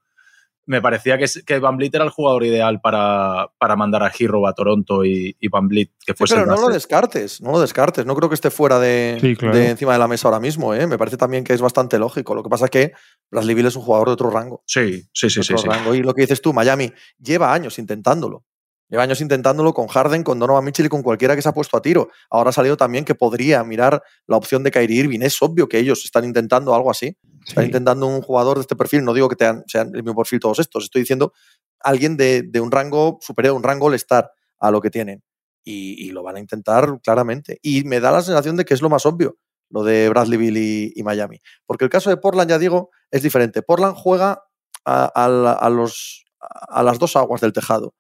[0.66, 4.48] me parecía que, que Van Vliet era el jugador ideal para, para mandar a Hero
[4.48, 6.36] a Toronto y, Van Vliet que fuese.
[6.36, 8.06] pero no lo descartes, no lo descartes.
[8.06, 10.74] No creo que esté fuera de, encima de la mesa ahora mismo.
[10.74, 10.88] ¿eh?
[10.88, 12.34] Me parece también que es bastante lógico.
[12.34, 12.94] Lo que pasa es que
[13.30, 14.64] Bradley Bill es un jugador de otro rango.
[14.66, 15.44] Sí, sí, sí.
[15.44, 15.54] sí,
[15.94, 18.46] Y lo que dices tú, Miami, lleva años intentándolo.
[18.90, 21.76] Lleva años intentándolo con Harden, con Donovan Mitchell y con cualquiera que se ha puesto
[21.78, 22.10] a tiro.
[22.30, 25.22] Ahora ha salido también que podría mirar la opción de Kyrie Irving.
[25.22, 27.18] Es obvio que ellos están intentando algo así.
[27.46, 29.04] Están intentando un jugador de este perfil.
[29.04, 29.36] No digo que
[29.68, 30.86] sean el mismo perfil todos estos.
[30.86, 31.34] Estoy diciendo
[31.80, 35.24] alguien de, un rango superior, un rango all-star a lo que tienen.
[35.66, 37.60] Y, lo van a intentar claramente.
[37.62, 39.38] Y me da la sensación de que es lo más obvio,
[39.70, 40.58] lo de Bradley Bill
[40.96, 41.40] y, Miami.
[41.66, 43.62] Porque el caso de Portland, ya digo, es diferente.
[43.62, 44.44] Portland juega
[44.86, 47.96] a, los, a las dos aguas del tejado.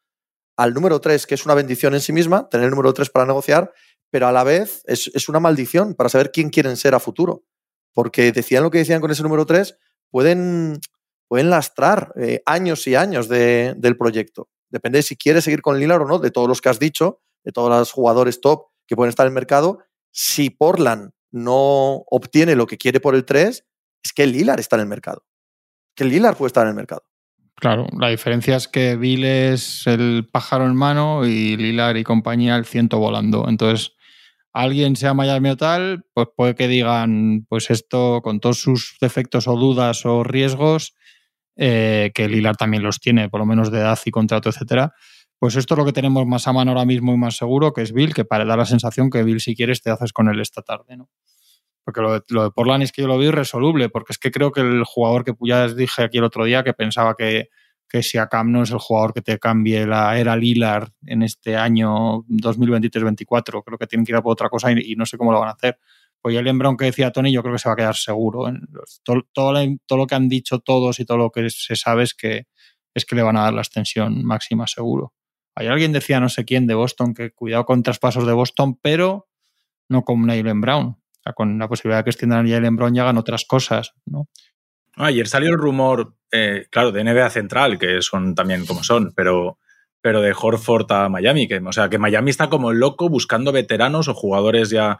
[0.57, 3.25] Al número 3, que es una bendición en sí misma, tener el número 3 para
[3.25, 3.71] negociar,
[4.11, 7.43] pero a la vez es, es una maldición para saber quién quieren ser a futuro
[7.93, 9.77] porque decían lo que decían con ese número 3,
[10.09, 10.79] pueden,
[11.27, 14.49] pueden lastrar eh, años y años del proyecto.
[14.69, 17.21] Depende de si quieres seguir con Lillard o no, de todos los que has dicho,
[17.43, 19.79] de todos los jugadores top que pueden estar en el mercado.
[20.11, 23.65] Si Portland no obtiene lo que quiere por el 3,
[24.03, 25.25] es que Lillard está en el mercado.
[25.95, 27.03] Que Lillard puede estar en el mercado.
[27.55, 32.55] Claro, la diferencia es que Bill es el pájaro en mano y Lillard y compañía
[32.55, 33.47] el ciento volando.
[33.47, 33.93] Entonces,
[34.53, 39.47] alguien sea Miami o tal, pues puede que digan, pues esto con todos sus defectos
[39.47, 40.93] o dudas o riesgos,
[41.55, 44.93] eh, que Lilar también los tiene, por lo menos de edad y contrato, etcétera.
[45.39, 47.81] Pues esto es lo que tenemos más a mano ahora mismo y más seguro, que
[47.81, 50.39] es Bill, que para dar la sensación que Bill, si quieres, te haces con él
[50.39, 51.09] esta tarde, ¿no?
[51.83, 54.31] Porque lo de, lo de Portland es que yo lo vi irresoluble, porque es que
[54.31, 57.49] creo que el jugador que ya dije aquí el otro día, que pensaba que,
[57.93, 61.55] que si Cam no es el jugador que te cambie la era Lillard en este
[61.55, 65.31] año 2023-24, creo que tienen que ir a por otra cosa y, no sé cómo
[65.31, 65.77] lo van a hacer.
[66.19, 68.51] Pues el Brown que decía Tony, yo creo que se va a quedar seguro.
[69.03, 72.47] Todo, todo, lo que han dicho todos y todo lo que se sabe es que,
[72.95, 75.13] es que le van a dar la extensión máxima seguro.
[75.53, 79.29] Hay alguien decía, no sé quién, de Boston, que cuidado con traspasos de Boston, pero
[79.87, 80.97] no con Jalen Brown.
[81.35, 84.29] Con la posibilidad de que extiendan a Jalen Brown y hagan otras cosas, ¿no?
[84.95, 89.59] ayer salió el rumor, eh, claro, de NBA Central, que son también como son, pero,
[90.01, 94.07] pero de Horford a Miami, que, o sea, que Miami está como loco buscando veteranos
[94.07, 94.99] o jugadores ya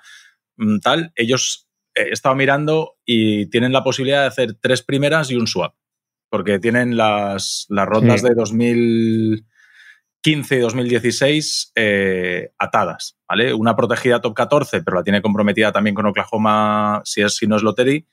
[0.58, 1.12] mm, tal.
[1.16, 5.48] Ellos eh, he estado mirando y tienen la posibilidad de hacer tres primeras y un
[5.48, 5.74] swap,
[6.30, 13.56] porque tienen las, las rondas de 2015 y 2016 eh, atadas, ¿vale?
[13.56, 17.56] Una protegida top 14, pero la tiene comprometida también con Oklahoma si, es, si no
[17.56, 18.08] es Lottery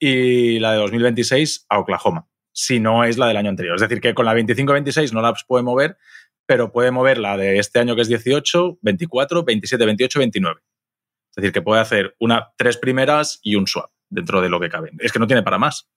[0.00, 2.26] y la de 2026 a Oklahoma,
[2.56, 3.74] si no es la del año anterior.
[3.76, 5.98] Es decir, que con la 25-26 no la puede mover,
[6.46, 10.60] pero puede mover la de este año que es 18, 24, 27, 28, 29.
[10.62, 14.70] Es decir, que puede hacer una, tres primeras y un swap dentro de lo que
[14.70, 14.90] cabe.
[15.00, 15.90] Es que no tiene para más.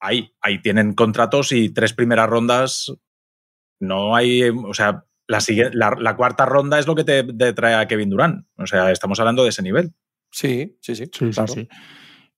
[0.00, 2.90] Ahí, ahí tienen contratos y tres primeras rondas.
[3.78, 8.08] No hay, o sea, la, la, cuarta ronda es lo que te, trae a Kevin
[8.08, 8.46] Durant.
[8.56, 9.92] O sea, estamos hablando de ese nivel.
[10.30, 11.10] Sí, sí, sí.
[11.12, 11.52] sí, claro.
[11.52, 11.68] sí.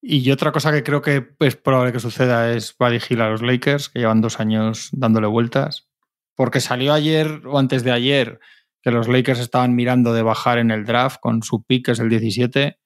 [0.02, 3.42] Y otra cosa que creo que es probable que suceda es Buddy Hill a los
[3.42, 5.88] Lakers, que llevan dos años dándole vueltas.
[6.34, 8.40] Porque salió ayer o antes de ayer
[8.82, 12.00] que los Lakers estaban mirando de bajar en el draft con su pick, que es
[12.00, 12.78] el 17.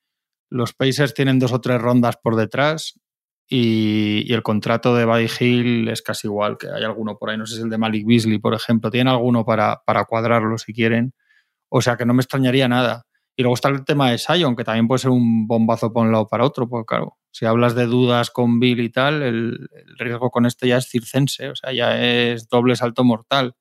[0.50, 3.00] Los Pacers tienen dos o tres rondas por detrás
[3.48, 7.46] y, el contrato de Buddy Hill es casi igual, que hay alguno por ahí, no
[7.46, 8.90] sé si es el de Malik Beasley, por ejemplo.
[8.90, 11.14] Tienen alguno para, para cuadrarlo si quieren.
[11.68, 13.06] O sea que no me extrañaría nada.
[13.36, 16.12] Y luego está el tema de Sion, que también puede ser un bombazo por un
[16.12, 19.68] lado para otro, porque claro, si hablas de dudas con Bill y tal, el,
[19.98, 23.56] riesgo con este ya es circense, o sea, ya es doble salto mortal.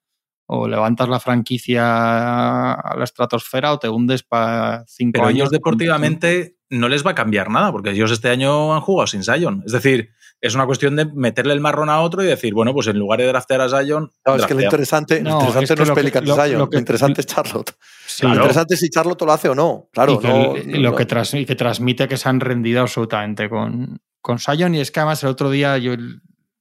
[0.46, 5.38] O levantas la franquicia a la estratosfera o te hundes para cinco Pero años.
[5.38, 9.24] ellos deportivamente no les va a cambiar nada, porque ellos este año han jugado sin
[9.24, 9.64] Sion.
[9.66, 10.12] Es decir,
[10.44, 13.20] es una cuestión de meterle el marrón a otro y decir, bueno, pues en lugar
[13.20, 14.12] de draftear a Zion.
[14.26, 17.74] No, es que lo interesante no, es, que no Pelicans Zion, lo, interesante es Charlotte.
[18.22, 19.88] Lo interesante es si Charlotte lo hace o no.
[19.94, 21.08] Claro, y que, lo que,
[21.46, 25.30] que transmite que se han rendido absolutamente con, con Sion y es que además el
[25.30, 25.94] otro día yo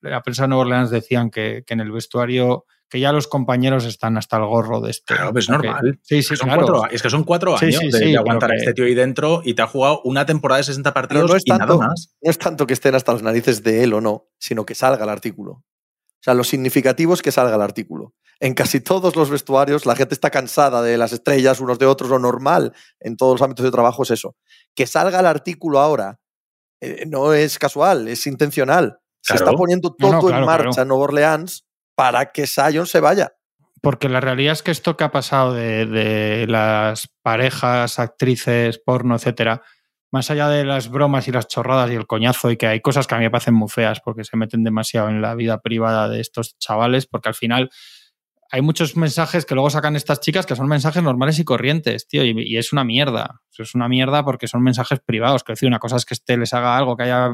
[0.00, 4.18] la prensa de Nueva Orleans decían que, en el vestuario que ya los compañeros están
[4.18, 5.14] hasta el gorro de esto.
[5.14, 5.98] Claro, pues es normal.
[6.02, 6.84] Sí, sí, claro.
[6.90, 9.66] es que son cuatro años de, aguantar a este tío ahí dentro y te ha
[9.66, 12.14] jugado una temporada de 60 partidos no es y tanto, nada más.
[12.20, 15.04] No es tanto que estén hasta las narices de él o no, sino que salga
[15.04, 15.52] el artículo.
[15.52, 15.64] O
[16.20, 18.12] sea, lo significativo es que salga el artículo.
[18.40, 22.10] En casi todos los vestuarios la gente está cansada de las estrellas unos de otros.
[22.10, 24.36] Lo normal en todos los ámbitos de trabajo es eso.
[24.74, 26.20] Que salga el artículo ahora
[26.82, 28.98] eh, no es casual, es intencional.
[29.22, 31.64] Se está poniendo todo en marcha en Nueva Orleans
[32.02, 33.34] para que Sion se vaya.
[33.80, 39.62] Porque la realidad es que esto que ha pasado de, las parejas, actrices, porno, etcétera,
[40.10, 43.06] más allá de las bromas y las chorradas y el coñazo, y que hay cosas
[43.06, 46.08] que a mí me parecen muy feas porque se meten demasiado en la vida privada
[46.08, 47.70] de estos chavales, porque al final
[48.50, 52.24] hay muchos mensajes que luego sacan estas chicas que son mensajes normales y corrientes, tío,
[52.24, 53.42] y, es una mierda.
[53.56, 55.44] Es una mierda porque son mensajes privados.
[55.44, 57.32] Que decir, una cosa es que este les haga algo que haya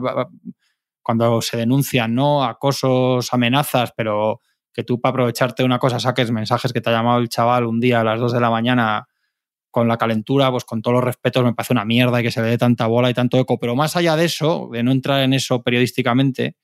[1.02, 2.44] cuando se denuncian, ¿no?
[2.44, 4.42] Acosos, amenazas, pero
[4.78, 7.64] que tú para aprovecharte de una cosa saques mensajes que te ha llamado el chaval
[7.64, 9.08] un día a las 2 de la mañana
[9.72, 12.40] con la calentura, pues con todos los respetos me parece una mierda y que se
[12.40, 13.58] le dé tanta bola y tanto eco.
[13.58, 16.54] Pero más allá de eso, de no entrar en eso periodísticamente,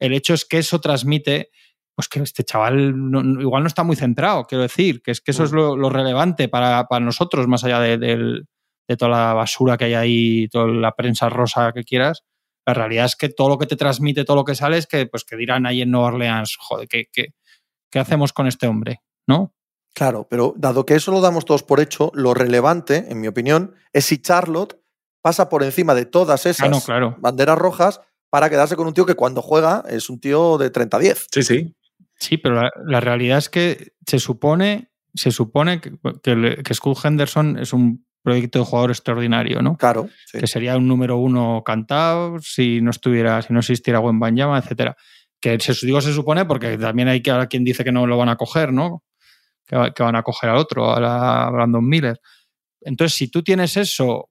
[0.00, 1.50] el hecho es que eso transmite
[1.94, 2.92] pues que este chaval
[3.38, 5.56] igual no está muy centrado, quiero decir, que es que eso es mm.
[5.56, 10.66] lo, relevante para, nosotros, más allá de, de, toda la basura que hay ahí, toda
[10.66, 12.24] la prensa rosa que quieras,
[12.66, 15.06] la realidad es que todo lo que te transmite, todo lo que sale es que,
[15.06, 17.08] pues, que dirán ahí en Nueva Orleans, joder, ¿qué,
[17.94, 19.00] qué, hacemos con este hombre?
[19.26, 19.54] ¿No?
[19.94, 23.74] Claro, pero dado que eso lo damos todos por hecho, lo relevante, en mi opinión,
[23.92, 24.80] es si Charlotte
[25.22, 26.86] pasa por encima de todas esas
[27.18, 31.26] banderas rojas para quedarse con un tío que cuando juega es un tío de 30-10.
[31.30, 31.74] Sí, sí.
[32.16, 37.72] Sí, pero la, realidad es que se supone, se supone que, que, que Henderson es
[37.72, 39.76] un proyecto de jugador extraordinario, ¿no?
[39.76, 40.08] Claro.
[40.32, 44.96] Que sería un número uno cantado si no estuviera, si no existiera buen Banyama, etcétera.
[45.44, 48.16] Que se, digo se supone porque también hay que ahora quien dice que no lo
[48.16, 49.04] van a coger, ¿no?
[49.66, 52.18] Que, van a coger al otro, a, Brandon Miller.
[52.80, 54.30] Entonces, si tú tienes eso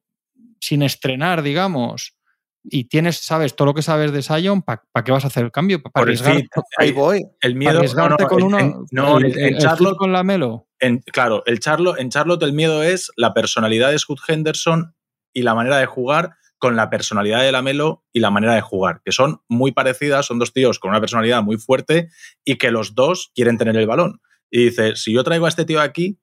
[0.60, 2.16] sin estrenar, digamos,
[2.64, 5.52] y tienes, sabes, todo lo que sabes de Sion, ¿para qué vas a hacer el
[5.52, 5.84] cambio?
[5.84, 6.48] ¿Para arriesgarte,
[6.80, 7.24] ahí voy.
[7.42, 7.84] El miedo
[8.28, 10.68] con uno, no, en, Charlotte, con la Melo.
[11.12, 14.96] claro, el Charlotte, en Charlotte el miedo es la personalidad de Scott Henderson
[15.32, 18.62] y la manera de jugar con la personalidad de la Melo y la manera de
[18.62, 22.08] jugar, que son muy parecidas, son dos tíos con una personalidad muy fuerte
[22.46, 24.22] y que los dos quieren tener el balón.
[24.50, 26.22] Y dice, si yo traigo a este tío aquí,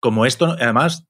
[0.00, 1.06] como esto, además,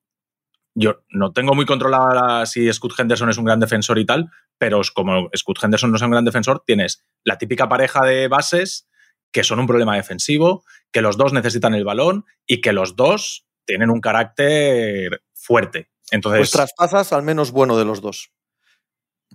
[0.74, 4.80] yo no tengo muy controlada si Scott Henderson es un gran defensor y tal, pero
[4.92, 8.88] como Scott Henderson no es un gran defensor, tienes la típica pareja de bases
[9.30, 13.46] que son un problema defensivo, que los dos necesitan el balón y que los dos
[13.66, 15.90] tienen un carácter fuerte.
[16.10, 18.32] Entonces, pues traspasas al menos bueno de los dos.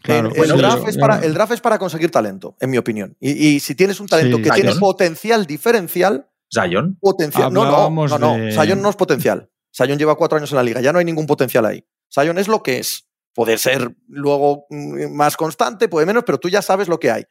[0.04, 3.16] El, draft es para, el, draft es para, conseguir talento, en mi opinión.
[3.20, 6.28] Y, si tienes un talento que tiene potencial diferencial.
[6.54, 6.98] Zion.
[7.00, 7.54] Potencial.
[7.54, 8.52] No, no, no, no.
[8.52, 9.50] Zion no es potencial.
[9.72, 11.84] Sion lleva cuatro años en la liga, ya no hay ningún potencial ahí.
[12.10, 13.06] Sion es lo que es.
[13.34, 17.24] Puede ser luego mm, más constante, puede menos, pero tú ya sabes lo que hay.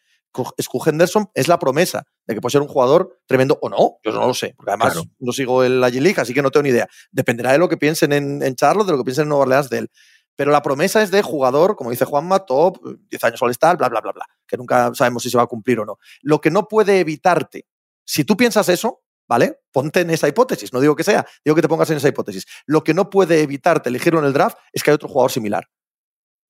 [0.61, 4.13] Scu Henderson es la promesa de que puede ser un jugador tremendo o no, yo
[4.13, 6.69] no lo sé, porque además no sigo el la League, así que no tengo ni
[6.69, 6.87] idea.
[7.11, 9.71] Dependerá de lo que piensen en, en Charlotte, de lo que piensen en Nueva Orleans
[9.71, 9.91] de él.
[10.39, 12.79] Pero la promesa es de jugador, como dice Juanma, top,
[13.11, 15.49] 10 años al estar, bla, bla, bla, bla, que nunca sabemos si se va a
[15.49, 15.99] cumplir o no.
[16.23, 17.67] Lo que no puede evitarte,
[18.05, 19.63] si tú piensas eso, ¿vale?
[19.73, 22.47] Ponte en esa hipótesis, no digo que sea, digo que te pongas en esa hipótesis.
[22.67, 25.69] Lo que no puede evitarte elegirlo en el draft es que hay otro jugador similar.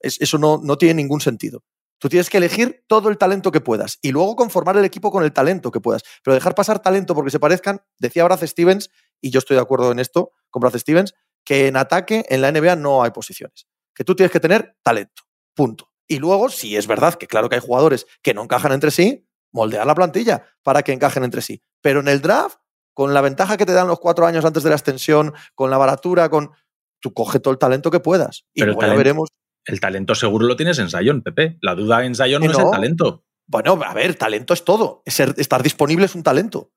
[0.01, 1.65] eso no, no tiene ningún sentido.
[1.99, 5.25] Tú tienes que elegir todo el talento que puedas y luego conformar el equipo con
[5.25, 6.03] el talento que puedas.
[6.23, 9.91] Pero dejar pasar talento porque se parezcan, decía Brad Stevens, y yo estoy de acuerdo
[9.91, 13.67] en esto con Brad Stevens, que en ataque en la NBA no hay posiciones.
[13.99, 15.25] Que tú tienes que tener talento.
[15.57, 15.91] Punto.
[16.07, 19.27] Y luego, si es verdad que claro que hay jugadores que no encajan entre sí,
[19.51, 21.65] moldear la plantilla para que encajen entre sí.
[21.83, 22.59] Pero en el draft
[22.95, 25.79] con la ventaja que te dan los cuatro años antes de la extensión, con la
[25.79, 26.53] baratura, con.
[27.01, 28.45] Tú coge todo el talento que puedas.
[28.55, 29.31] Y luego ya veremos.
[29.65, 31.59] El talento seguro lo tienes en Zion, Pepe.
[31.61, 33.25] La duda en Zion no, es el talento.
[33.49, 35.03] Bueno, a ver, talento es todo.
[35.05, 36.71] estar disponible es un talento.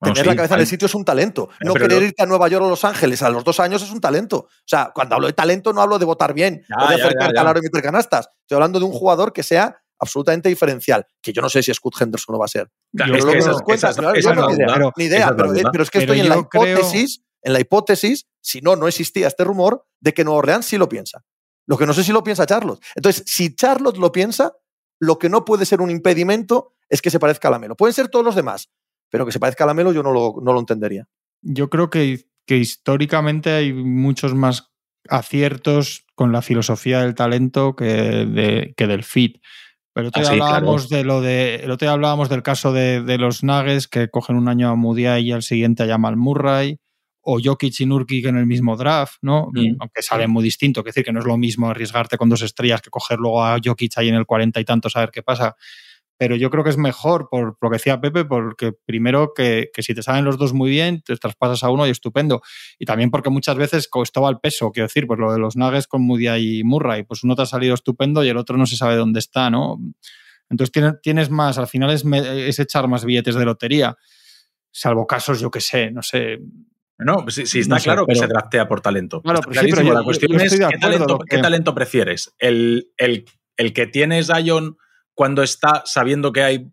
[0.00, 1.50] Tener la cabeza en el sitio es un talento.
[1.60, 4.00] no querer irte a Nueva York o Los Ángeles a los dos años es un
[4.00, 4.38] talento.
[4.38, 7.58] O sea, cuando hablo de talento no hablo de votar bien o de acercar calor
[7.58, 8.30] y meter canastas.
[8.42, 12.00] Estoy hablando de un jugador que sea absolutamente diferencial, que yo no sé si Scott
[12.00, 12.70] Henderson lo va a ser.
[12.96, 18.26] Claro, yo no ni idea, pero, es que estoy en la hipótesis, en la hipótesis,
[18.40, 21.22] si no, no existía este rumor de que Nueva Orleans sí lo piensa.
[21.66, 22.82] Lo que no sé si lo piensa Charlotte.
[22.94, 24.54] Entonces, si Charlotte lo piensa,
[24.98, 27.76] lo que no puede ser un impedimento es que se parezca a Lamelo.
[27.76, 28.70] Pueden ser todos los demás,
[29.10, 31.06] pero que se parezca a Lamelo yo no lo, no lo entendería.
[31.42, 34.70] Yo creo que, que históricamente hay muchos más
[35.08, 39.38] aciertos con la filosofía del talento que, de, que del fit
[39.94, 40.54] Pero otro Ah, día sí, claro.
[40.54, 41.56] hablábamos de lo de.
[41.56, 44.76] El otro día hablábamos del caso de, de los Nuggets que cogen un año a
[44.76, 46.78] Mudiay y al siguiente a Jamal Murray.
[47.22, 49.48] O Jokic y Nurkic en el mismo draft, ¿no?
[49.52, 49.76] Mm.
[49.80, 50.80] Aunque salen muy distinto.
[50.80, 53.58] Es decir, que no es lo mismo arriesgarte con dos estrellas que coger luego a
[53.62, 55.54] Jokic ahí en el 40 y tanto, a ver qué pasa.
[56.20, 59.82] Pero yo creo que es mejor, por lo que decía Pepe, porque primero que, que
[59.82, 62.42] si te salen los dos muy bien, te traspasas a uno y estupendo.
[62.78, 65.86] Y también porque muchas veces costaba el peso, quiero decir, pues lo de los Nuggets
[65.86, 68.76] con Mudiay y Murray, pues uno te ha salido estupendo y el otro no se
[68.76, 69.78] sabe dónde está, ¿no?
[70.50, 73.96] Entonces tienes, tienes más, al final es, es echar más billetes de lotería,
[74.70, 76.38] salvo casos, yo que sé, no sé.
[76.98, 79.22] No, pues sí, sí, está No sé, claro que se draftea por talento.
[79.22, 79.88] Claro, pero sí, pero clarísimo.
[79.88, 82.34] yo- la cuestión yo es ¿qué talento, qué talento prefieres.
[82.38, 83.24] El, el-
[83.56, 84.76] el que tiene Zion
[85.14, 86.72] cuando está sabiendo que hay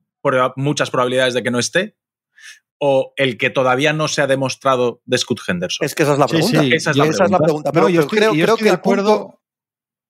[0.55, 1.97] muchas probabilidades de que no esté,
[2.79, 5.85] o el que todavía no se ha demostrado de Scott Henderson.
[5.85, 6.59] Es que esa es la pregunta.
[6.61, 7.39] sí, Esa es la esa es la pregunta.
[7.39, 7.69] pregunta.
[7.69, 9.41] No, Pero, yo estoy, creo, yo creo estoy que de el punto.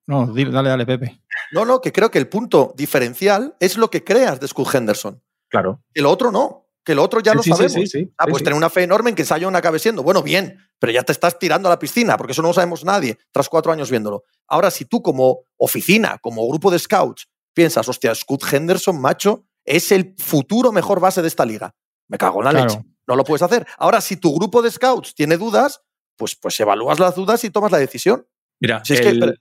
[0.07, 1.21] No, dale, dale, Pepe.
[1.51, 5.21] no, no, que creo que el punto diferencial es lo que creas de Scott Henderson.
[5.49, 5.83] Claro.
[5.93, 6.65] Que lo otro no.
[6.83, 7.73] Que lo otro ya Sí, lo sabemos.
[7.73, 8.43] sí, sí, ah, sí, pues sí.
[8.45, 10.03] tener una fe enorme en que Sion acabe siendo.
[10.03, 12.85] Bueno, bien, pero ya te estás tirando a la piscina, porque eso no lo sabemos
[12.85, 14.23] nadie tras cuatro años viéndolo.
[14.47, 17.27] Ahora, si tú como oficina, como grupo de scouts,
[17.57, 21.75] piensas, hostia, Scott Henderson, macho, es el futuro mejor base de esta liga.
[22.07, 22.65] Me cago en la Claro.
[22.67, 22.81] leche.
[23.07, 23.65] No lo puedes hacer.
[23.77, 25.81] Ahora, si tu grupo de scouts tiene dudas,
[26.17, 28.25] pues, pues evalúas las dudas y tomas la decisión.
[28.61, 29.33] Mira, Si es que- el, pero-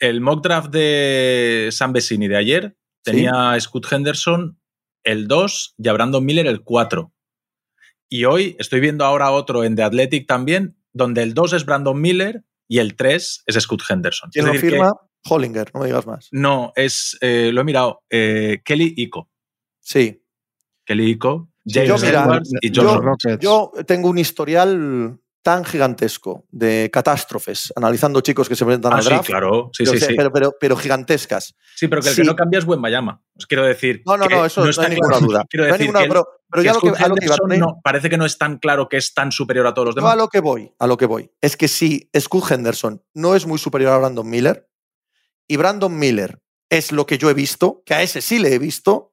[0.00, 4.60] el mock draft de Sam Vecini de ayer tenía a Scott Henderson
[5.04, 7.12] el 2 y a Brandon Miller el 4.
[8.10, 11.98] Y hoy estoy viendo ahora otro en The Athletic también, donde el 2 es Brandon
[12.00, 14.30] Miller y el 3 es Scott Henderson.
[14.32, 14.92] ¿Quién Es lo decir que- firma?
[15.28, 16.28] Hollinger, no me digas más.
[16.32, 19.30] no, es, eh, lo he mirado, eh, Kelly Ico.
[19.80, 20.24] Sí.
[20.84, 23.38] Kelly Ico, Sí, James yo, mira, y John yo- Rockets.
[23.40, 29.02] Yo tengo un historial tan gigantesco de catástrofes, analizando chicos que se presentan Ah, al
[29.02, 29.26] sí, draft.
[29.28, 29.70] claro.
[29.72, 30.14] Sí, Pero, sí, o sea, sí.
[30.16, 31.54] Pero, pero, pero gigantescas.
[31.76, 32.22] Sí, pero que el sí.
[32.22, 33.22] que no cambia es buen Bayama.
[33.36, 34.02] Os quiero decir.
[34.06, 35.26] No, no, que no, eso no, está hay ninguna claro.
[35.26, 35.44] duda.
[35.48, 37.08] Quiero No hay decir ninguna- que el- pero, pero que yo a lo que, a
[37.08, 39.74] lo que iba, no- parece que no es tan claro que es tan superior a
[39.74, 40.12] todos los demás.
[40.12, 43.46] a lo que voy, a lo que voy, es que si Scott Henderson no es
[43.46, 44.68] muy superior a Brandon Miller
[45.48, 46.40] y Brandon Miller
[46.70, 49.12] es lo que yo he visto, que a ese sí le he visto,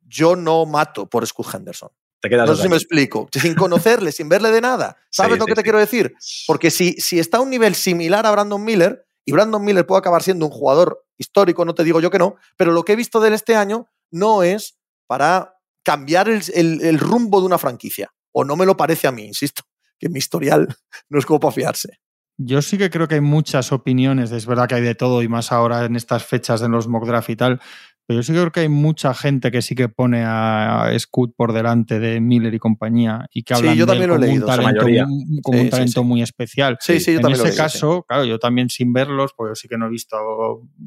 [0.00, 1.90] yo no mato por Scott Henderson.
[2.20, 3.28] Te quedas No sé si me explico.
[3.32, 4.96] Sin conocerle, sin verle de nada.
[5.10, 5.64] ¿Sabes Sí, lo sí, que te sí.
[5.64, 6.14] quiero decir?
[6.46, 9.98] Porque si, si está a un nivel similar a Brandon Miller, y Brandon Miller puede
[10.00, 12.96] acabar siendo un jugador histórico, no te digo yo que no, pero lo que he
[12.96, 15.54] visto de él este año no es para
[15.84, 18.12] cambiar el, el- el rumbo de una franquicia.
[18.32, 19.62] O no me lo parece a mí, insisto,
[19.98, 20.66] que mi historial
[21.08, 21.98] no es como para fiarse.
[22.40, 25.28] Yo sí que creo que hay muchas opiniones, es verdad que hay de todo y
[25.28, 27.60] más ahora en estas fechas de los mock draft y tal,
[28.06, 31.52] pero yo sí creo que hay mucha gente que sí que pone a Scoot por
[31.52, 34.34] delante de Miller y compañía y que Sí, hablan yo de él lo como leído,
[34.34, 35.06] un la talento, mayoría.
[35.06, 36.06] muy- como Sí, un sí, talento sí.
[36.06, 36.76] muy especial.
[36.80, 37.74] Sí, sí, yo en también lo ese leído, sí.
[37.80, 40.16] caso, claro, yo también sin verlos, pues yo sí que no he visto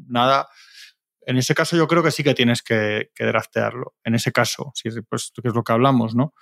[0.08, 0.48] nada.
[1.26, 3.94] En ese caso yo creo que sí que tienes que, que draftearlo.
[4.04, 6.32] En ese caso, sí, pues que es lo que hablamos, ¿no?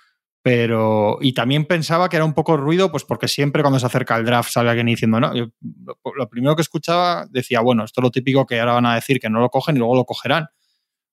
[0.43, 4.17] Pero, y también pensaba que era un poco ruido, pues porque siempre cuando se acerca
[4.17, 5.47] el draft sale alguien diciendo, no, yo,
[6.17, 9.19] lo, primero que escuchaba decía, bueno, esto es lo típico que ahora van a decir
[9.19, 10.47] que no lo cogen y luego lo cogerán.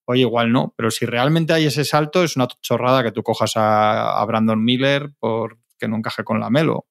[0.06, 3.56] Oye, igual no, pero si realmente hay ese salto, es una chorrada que tú cojas
[3.56, 6.86] a, a Brandon Miller porque no encaje con la Melo.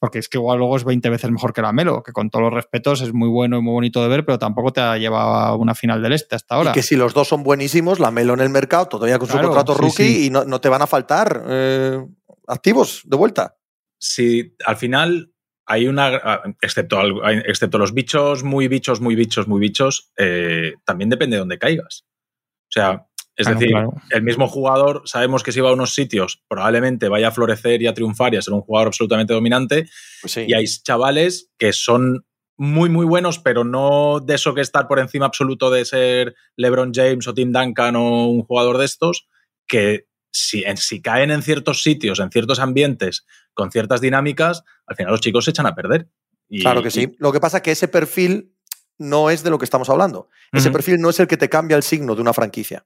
[0.00, 2.42] Porque es que igual luego es 20 veces mejor que la Melo, que con todos
[2.46, 5.34] los respetos es muy bueno y muy bonito de ver, pero tampoco te ha llevado
[5.34, 6.70] a una final del este hasta ahora.
[6.70, 9.42] Y que si los dos son buenísimos, la Melo en el mercado, todavía con Claro,
[9.48, 10.26] su contrato sí, rookie, sí.
[10.26, 12.02] y no, no te van a faltar eh,
[12.48, 13.56] activos de vuelta.
[13.98, 15.34] Si al final
[15.66, 16.40] hay una.
[16.62, 21.40] Excepto, algo- excepto los bichos, muy bichos, muy bichos, muy bichos, eh, también depende de
[21.40, 22.06] dónde caigas.
[22.06, 23.06] O sea,
[23.40, 23.94] es Claro, decir, claro.
[24.10, 27.86] el mismo jugador, sabemos que si va a unos sitios, probablemente vaya a florecer y
[27.86, 29.88] a triunfar y a ser un jugador absolutamente dominante.
[30.20, 30.44] Pues sí.
[30.46, 32.24] Y hay chavales que son
[32.56, 36.92] muy, muy buenos, pero no de eso que estar por encima absoluto de ser LeBron
[36.94, 39.28] James o Tim Duncan o un jugador de estos,
[39.66, 43.24] que si, en- si caen en ciertos sitios, en ciertos ambientes,
[43.54, 46.08] con ciertas dinámicas, al final los chicos se echan a perder.
[46.48, 47.14] Y- Claro que sí.
[47.18, 48.52] Lo que pasa es que ese perfil
[48.98, 50.28] no es de lo que estamos hablando.
[50.52, 52.84] Ese perfil no es el que te cambia el signo de una franquicia.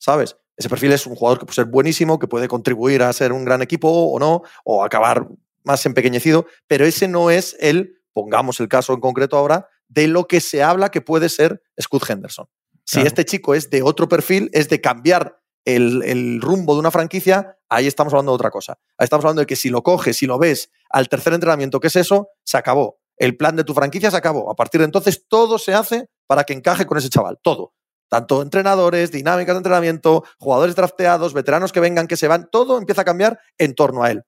[0.00, 0.36] ¿Sabes?
[0.56, 3.44] Ese perfil es un jugador que puede ser buenísimo, que puede contribuir a ser un
[3.44, 5.28] gran equipo o no, o acabar
[5.62, 10.26] más empequeñecido, pero ese no es el, pongamos el caso en concreto ahora, de lo
[10.26, 12.46] que se habla que puede ser Scott Henderson.
[12.84, 13.08] Si Claro.
[13.08, 17.58] este chico es de otro perfil, es de cambiar el, el rumbo de una franquicia,
[17.68, 18.78] ahí estamos hablando de otra cosa.
[18.96, 21.88] Ahí estamos hablando de que si lo coges, si lo ves al tercer entrenamiento, que
[21.88, 22.98] es eso, se acabó.
[23.16, 24.50] El plan de tu franquicia se acabó.
[24.50, 27.38] A partir de entonces, todo se hace para que encaje con ese chaval.
[27.42, 27.74] Todo.
[28.10, 33.02] Tanto entrenadores, dinámicas de entrenamiento, jugadores drafteados, veteranos que vengan, que se van, todo empieza
[33.02, 34.24] a cambiar en torno a él.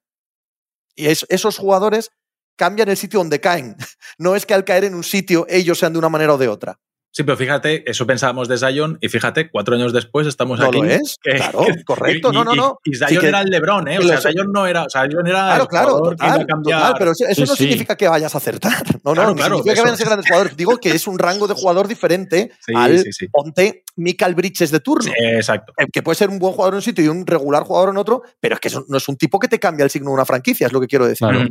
[0.95, 2.11] Y es- esos jugadores
[2.57, 3.77] cambian el sitio donde caen.
[4.19, 6.49] No es que al caer en un sitio ellos sean de una manera o de
[6.49, 6.79] otra.
[7.15, 10.79] Sí, pero fíjate, eso pensábamos de Zion y fíjate, cuatro años después estamos no aquí.
[10.79, 12.79] lo es, claro, correcto, y, no, no, no.
[12.85, 13.99] Y, Zion Sí que- era el LeBron, ¿eh?
[13.99, 16.33] O sea, Zion no era, o sea, Zion era Claro, el claro, jugador que iba
[16.33, 16.79] total, a cambiar.
[16.81, 17.63] total, pero eso, eso Sí, no sí.
[17.65, 18.73] significa que vayas a acertar.
[19.05, 20.09] No, no, Claro, no claro, significa que a ser es.
[20.09, 20.57] grandes jugadores.
[20.57, 23.29] Digo que es un rango de jugador diferente Sí, al sí, sí.
[23.29, 25.03] ponte Michael Bridges de turno.
[25.13, 25.73] Sí, exacto.
[25.77, 27.97] Eh, Que puede ser un buen jugador en un sitio y un regular jugador en
[27.99, 30.15] otro, pero es que eso no es un tipo que te cambia el signo de
[30.15, 31.29] una franquicia, es lo que quiero decir.
[31.29, 31.47] Claro.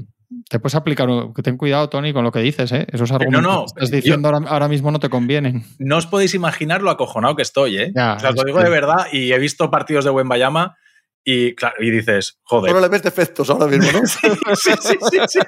[0.50, 1.10] Te puedes aplicar,
[1.44, 2.88] ten cuidado, Tony, con lo que dices, ¿eh?
[2.92, 5.64] Esos argumentos no, que estás yo- diciendo ahora, ahora mismo no te convienen.
[5.78, 7.92] No os podéis imaginar lo acojonado que estoy, ¿eh?
[7.96, 10.78] Ya, o sea, os lo digo que- de verdad y he visto partidos de Wembayama
[11.24, 12.72] y, claro, y dices, joder.
[12.72, 14.01] Solo le ves defectos ahora mismo, ¿no?
[14.07, 15.39] Sí, sí, sí, sí, sí.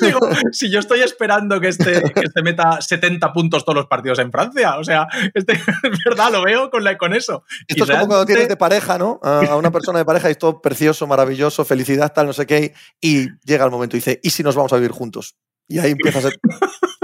[0.06, 0.20] Digo,
[0.52, 4.30] si yo estoy esperando que este, que este meta 70 puntos todos los partidos en
[4.32, 5.52] Francia, o sea, este,
[5.92, 7.44] es verdad, lo veo con, la, con eso.
[7.66, 9.20] Esto Y es como cuando realmente- tienes de pareja, ¿no?
[9.22, 12.46] A, a una persona de pareja y es todo precioso, maravilloso, felicidad, tal, no sé
[12.46, 15.36] qué, y llega el momento y dice, ¿y si nos vamos a vivir juntos?
[15.68, 16.34] Y ahí empieza a ser...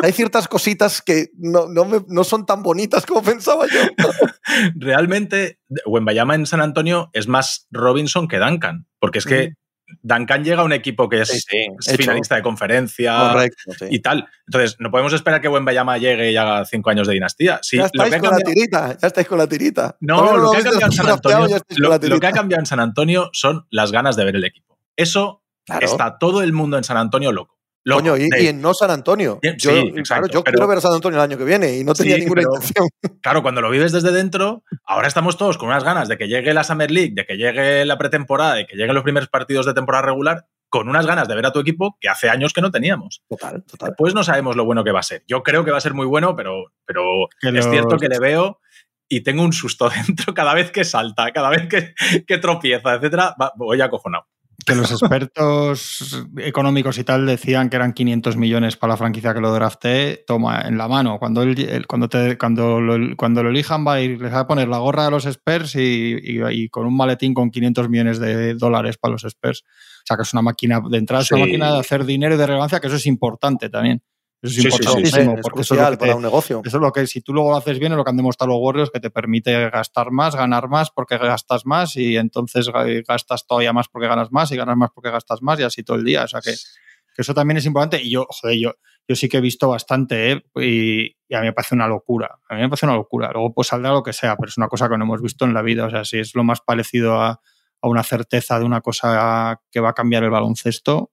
[0.02, 3.80] Hay ciertas cositas que no, no, me- no son tan bonitas como pensaba yo.
[4.76, 9.54] realmente Wembayama en San Antonio es más Robinson que Duncan, porque es que
[10.02, 11.96] Duncan llega a un equipo que es, Sí, sí, es hecho.
[12.02, 13.86] finalista de conferencia Correcto, sí.
[13.90, 14.28] y tal.
[14.46, 17.58] Entonces, no podemos esperar que Wembayama llegue y haga cinco años de dinastía.
[17.62, 19.96] Sí, ya lo estáis que ha con la tirita, ya estáis con la tirita.
[20.00, 22.80] No, lo que ha cambiado en San Antonio, lo, lo que ha cambiado en San
[22.80, 24.78] Antonio son las ganas de ver el equipo.
[24.96, 25.84] Eso Claro.
[25.86, 27.57] está todo el mundo en San Antonio loco.
[27.88, 29.38] Loco, Coño, y, de- y en no San Antonio.
[29.42, 31.44] Bien, Yo, sí, claro, exacto, yo pero- quiero ver a San Antonio el año que
[31.44, 32.88] viene y no tenía Sí, ninguna pero- intención.
[33.22, 36.54] Claro, cuando lo vives desde dentro, ahora estamos todos con unas ganas de que llegue
[36.54, 39.74] la Summer League, de que llegue la pretemporada, de que lleguen los primeros partidos de
[39.74, 42.70] temporada regular, con unas ganas de ver a tu equipo que hace años que no
[42.70, 43.22] teníamos.
[43.28, 43.94] Total, total.
[43.96, 45.24] Pues no sabemos lo bueno que va a ser.
[45.26, 47.02] Yo creo que va a ser muy bueno, pero, pero
[47.40, 48.60] Que es los- cierto que le veo
[49.08, 51.94] y tengo un susto dentro cada vez que salta, cada vez que,
[52.26, 53.34] que tropieza, etcétera.
[53.40, 54.26] va- voy acojonado.
[54.68, 59.40] Que los expertos económicos y tal decían que eran 500 millones para la franquicia que
[59.40, 61.18] lo drafté, toma, en la mano.
[61.18, 64.40] Cuando, él, él- cuando, te, cuando, lo, cuando lo elijan va a ir, les va
[64.40, 67.88] a poner la gorra a los Spurs y, y- y con un maletín con 500
[67.88, 69.62] millones de dólares para los Spurs.
[69.64, 71.50] O sea, que es una máquina de entrada, es una Sí.
[71.50, 74.02] máquina de hacer dinero y de relevancia, que eso es importante también.
[74.40, 74.78] Eso es Sí, sí, sí, sí.
[74.84, 76.62] importantísimo, es porque eso es, lo crucial que te- para un negocio.
[76.64, 78.52] eso es lo que, si tú luego lo haces bien, es lo que han demostrado
[78.52, 83.04] los Warriors, que te permite gastar más, ganar más porque gastas más y entonces ga-
[83.06, 85.96] gastas todavía más porque ganas más y ganas más porque gastas más y así todo
[85.96, 86.22] el día.
[86.24, 88.00] O sea que, que eso también es importante.
[88.02, 88.72] Y yo, joder, yo,
[89.08, 90.44] yo sí que he visto bastante ¿eh?
[90.56, 92.38] y, y a mí me parece una locura.
[92.48, 93.30] A mí me parece una locura.
[93.32, 95.52] Luego pues saldrá lo que sea, pero es una cosa que no hemos visto en
[95.54, 95.86] la vida.
[95.86, 97.40] O sea, si es lo más parecido a,
[97.82, 101.10] a una certeza de una cosa que va a cambiar el baloncesto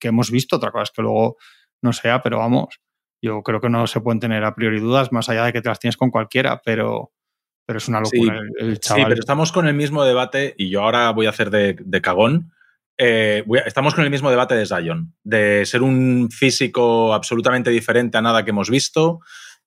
[0.00, 0.56] que hemos visto.
[0.56, 1.36] Otra cosa es que luego
[1.82, 2.80] no sea, pero vamos,
[3.22, 5.68] yo creo que no se pueden tener a priori dudas, más allá de que te
[5.68, 7.12] las tienes con cualquiera, pero,
[7.66, 9.08] pero es una locura el, el Sí, chaval.
[9.08, 12.52] pero estamos con el mismo debate y yo ahora voy a hacer de, de cagón.
[12.98, 18.18] Eh, a- estamos con el mismo debate de Zion, de ser un físico absolutamente diferente
[18.18, 19.20] a nada que hemos visto.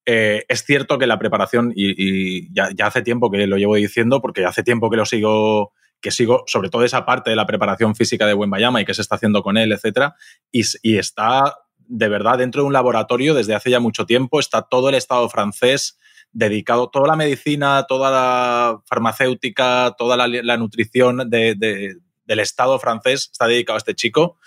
[0.06, 3.76] Eh, es cierto que la preparación, y, y ya, ya hace tiempo que lo llevo
[3.76, 7.48] diciendo, porque hace tiempo que lo sigo, que sigo sobre todo esa parte de la
[7.48, 10.16] preparación física de Wembayama y qué se está haciendo con él, etcétera,
[10.52, 11.56] y está
[11.88, 15.30] de verdad dentro de un laboratorio desde hace ya mucho tiempo, está todo el Estado
[15.30, 15.98] francés
[16.32, 23.30] dedicado, toda la medicina, toda la farmacéutica, toda la, nutrición de- de- del Estado francés
[23.32, 24.38] está dedicado a este chico.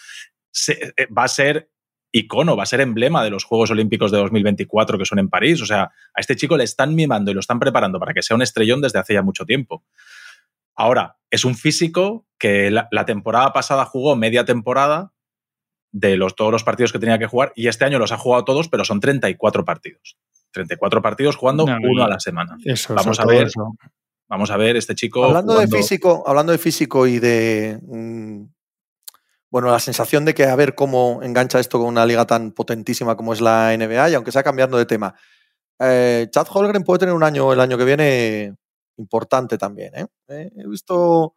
[0.68, 1.70] Eh, va a ser
[2.10, 5.62] icono, va a ser emblema de los Juegos Olímpicos de 2024 que son en París.
[5.62, 5.82] O sea,
[6.14, 8.80] a este chico le están mimando y lo están preparando para que sea un estrellón
[8.80, 9.84] desde hace ya mucho tiempo.
[10.74, 15.12] Ahora, es un físico que la temporada pasada jugó media temporada
[15.92, 18.44] de los, todos los partidos que tenía que jugar y este año los ha jugado
[18.44, 20.16] todos, pero son 34 partidos.
[20.52, 22.56] 34 partidos jugando No, uno y- a la semana.
[22.64, 23.46] Eso, Vamos a ver.
[23.46, 23.72] eso.
[24.28, 25.24] Vamos a ver este chico.
[25.24, 28.44] Hablando jugando- de físico, hablando de físico y de mm,
[29.50, 33.16] bueno, la sensación de que a ver cómo engancha esto con una liga tan potentísima
[33.16, 35.14] como es la NBA, y aunque sea cambiando de tema,
[35.80, 38.54] eh, Chad Holgren puede tener un año el año que viene
[38.98, 39.94] importante también.
[39.96, 40.06] ¿eh?
[40.28, 41.34] Eh, he visto,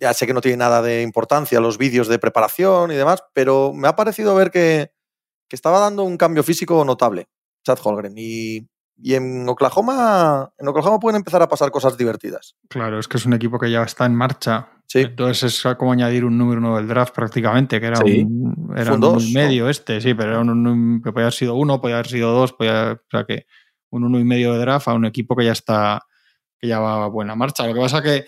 [0.00, 3.72] ya sé que no tiene nada de importancia los vídeos de preparación y demás, pero
[3.74, 4.90] me ha parecido ver que,
[5.48, 7.28] que estaba dando un cambio físico notable,
[7.64, 8.14] Chad Holgren.
[8.16, 8.66] Y,
[9.02, 12.56] y en Oklahoma, en Oklahoma pueden empezar a pasar cosas divertidas.
[12.68, 14.68] Claro, es que es un equipo que ya está en marcha.
[14.86, 15.00] Sí.
[15.02, 18.24] Entonces es como añadir un número uno del draft prácticamente, que era Sí.
[18.24, 21.54] un, era un dos, medio este, sí, pero era un, un- que podía haber sido
[21.54, 23.46] uno, podía haber sido dos, podía, o sea que
[23.90, 26.02] un uno y medio de draft a un equipo que ya está,
[26.58, 27.66] que ya va a buena marcha.
[27.66, 28.26] Lo que pasa que,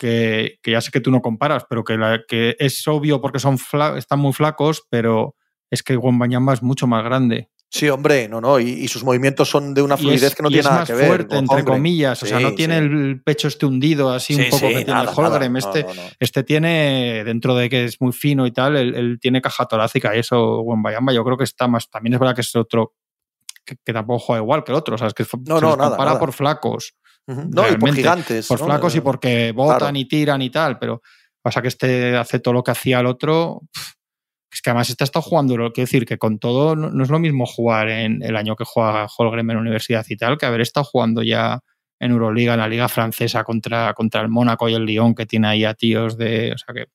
[0.00, 3.38] que, que ya sé que tú no comparas, pero que, la- que es obvio porque
[3.38, 5.36] son fla- están muy flacos, pero
[5.70, 7.50] es que Wembanyama es mucho más grande.
[7.72, 10.48] Sí, hombre, no, no, y, y sus movimientos son de una fluidez es- que no
[10.48, 11.06] tiene es nada más que ver.
[11.06, 11.76] fuerte, con entre Holmgren.
[11.76, 12.22] comillas.
[12.22, 12.84] O sea, no tiene sí.
[12.84, 15.56] el pecho este hundido así Sí, un poco que tiene el Holgren.
[15.56, 16.02] Este, No, no, no.
[16.18, 20.16] este tiene, dentro de que es muy fino y tal, él, él tiene caja torácica
[20.16, 21.88] y eso, Wembayamba, yo creo que está más.
[21.90, 22.94] También es verdad que es otro.
[23.64, 24.96] que, tampoco juega igual que el otro.
[24.96, 26.94] O sea, es que no, no, nada, compara por flacos.
[27.50, 28.46] No, y por gigantes.
[28.46, 31.02] Por flacos y porque botan y tiran y tal, pero
[31.42, 33.62] pasa que este hace todo lo que hacía el otro.
[34.52, 37.46] Es que además está estado jugando, quiero decir que con todo no, es lo mismo
[37.46, 40.84] jugar en el año que juega Holgren en la universidad y tal, que haber estado
[40.84, 41.60] jugando ya
[42.00, 45.48] en Euroliga, en la Liga Francesa contra, contra el Mónaco y el Lyon, que tiene
[45.48, 46.52] ahí a tíos de.
[46.52, 46.86] O sea que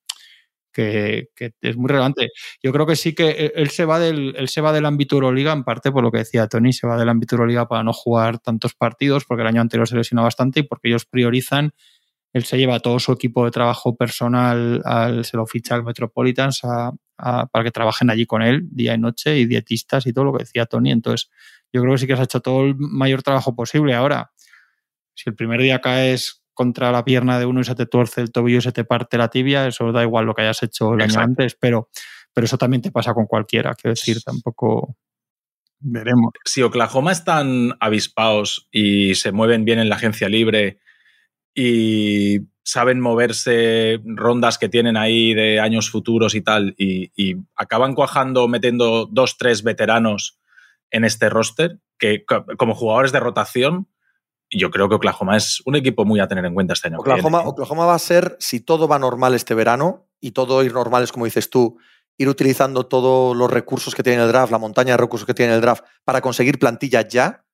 [0.75, 1.29] que,
[1.61, 2.29] es muy relevante.
[2.61, 5.15] Yo creo que sí que e, él se, va del, él se va del ámbito
[5.15, 7.93] Euroliga, en parte por lo que decía Tony, se va del ámbito Euroliga para no
[7.93, 11.71] jugar tantos partidos, porque el año anterior se lesionó bastante y porque ellos priorizan.
[12.33, 16.61] Él se lleva todo su equipo de trabajo personal, al, se lo ficha al Metropolitans
[17.15, 20.43] para que trabajen allí con él día y noche y dietistas y todo lo que
[20.43, 20.91] decía Tony.
[20.91, 21.29] Entonces,
[21.71, 23.93] yo creo que sí que se ha hecho todo el mayor trabajo posible.
[23.93, 24.31] Ahora,
[25.13, 28.31] si el primer día caes contra la pierna de uno y se te tuerce el
[28.31, 31.01] tobillo y se te parte la tibia, eso da igual lo que hayas hecho el
[31.01, 31.89] año antes, pero,
[32.33, 34.97] pero eso también te pasa con cualquiera, quiero decir, tampoco
[35.79, 36.31] veremos.
[36.45, 40.79] Si Oklahoma están avispados y se mueven bien en la agencia libre
[41.53, 47.93] y saben moverse rondas que tienen ahí de años futuros y tal, y, y acaban
[47.93, 50.39] cuajando metiendo dos, tres veteranos
[50.89, 52.25] en este roster, que
[52.57, 53.87] como jugadores de rotación,
[54.57, 56.99] yo creo que Oklahoma es un equipo muy a tener en cuenta este año.
[56.99, 61.03] Oklahoma, Oklahoma va a ser, si todo va normal este verano, y todo ir normal
[61.03, 61.77] es como dices tú,
[62.17, 65.53] ir utilizando todos los recursos que tiene el draft, la montaña de recursos que tiene
[65.53, 67.45] el draft, para conseguir plantillas ya.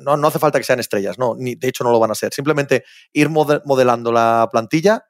[0.00, 2.14] No, no hace falta que sean estrellas, no, ni, de hecho no lo van a
[2.14, 2.32] ser.
[2.32, 5.04] Simplemente ir modelando la plantilla.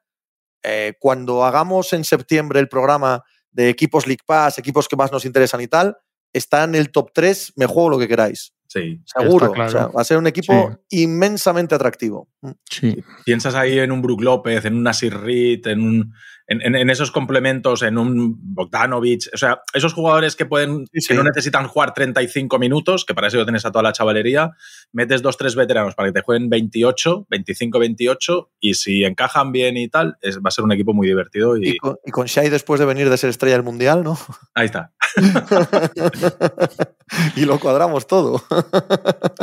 [0.63, 5.25] Eh, cuando hagamos en septiembre el programa de equipos League Pass, equipos que más nos
[5.25, 5.97] interesan y tal,
[6.33, 8.53] está en el top 3, me juego lo que queráis.
[8.71, 9.01] Sí.
[9.03, 9.51] Seguro.
[9.53, 12.29] va a ser un equipo inmensamente atractivo.
[12.39, 12.51] Mm.
[12.69, 13.03] Sí.
[13.25, 16.13] Piensas ahí en un Brook López, en un Nasir Reed, en un
[16.59, 21.67] en, esos complementos, en un Bogdanovich, o sea, esos jugadores que pueden, que no necesitan
[21.67, 24.51] jugar 35 minutos, que para eso lo tienes a toda la chavalería,
[24.91, 29.77] metes dos, tres veteranos para que te jueguen 28, 25, 28, y si encajan bien
[29.77, 31.57] y tal, es, va a ser un equipo muy divertido.
[31.57, 34.17] Y, y con, Shai después de venir de ser estrella del Mundial, ¿no?
[34.53, 34.91] Ahí está.
[37.35, 38.43] y lo cuadramos todo.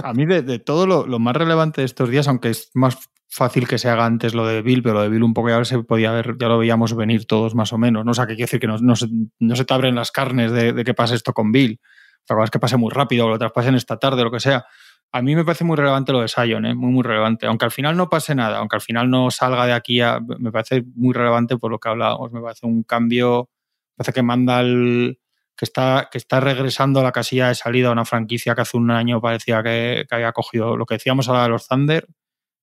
[0.03, 2.99] a mí de, todo lo, lo, más relevante de estos días, aunque es más
[3.29, 5.65] fácil que se haga antes lo de Bill, pero lo de Bill un poco ya
[5.65, 8.05] se podía ver, ya lo veíamos venir todos más o menos.
[8.05, 8.11] ¿no?
[8.11, 9.09] O sea, que quiere decir que no, se,
[9.39, 11.81] no se te abren las carnes de, de, que pase esto con Bill.
[12.29, 14.65] La verdad es que pase muy rápido, o lo traspasen esta tarde, lo que sea.
[15.13, 16.75] A mí me parece muy relevante lo de Sion, ¿eh?
[16.75, 17.47] muy, muy relevante.
[17.47, 20.01] Aunque al final no pase nada, aunque al final no salga de aquí,
[20.39, 22.33] me parece muy relevante por lo que hablábamos.
[22.33, 23.49] Me parece un cambio,
[23.97, 25.19] me parece que manda el,
[25.57, 28.77] que está, que está regresando a la casilla de salida a una franquicia que hace
[28.77, 32.07] un año parecía que, que había cogido lo que decíamos ahora de los Thunder,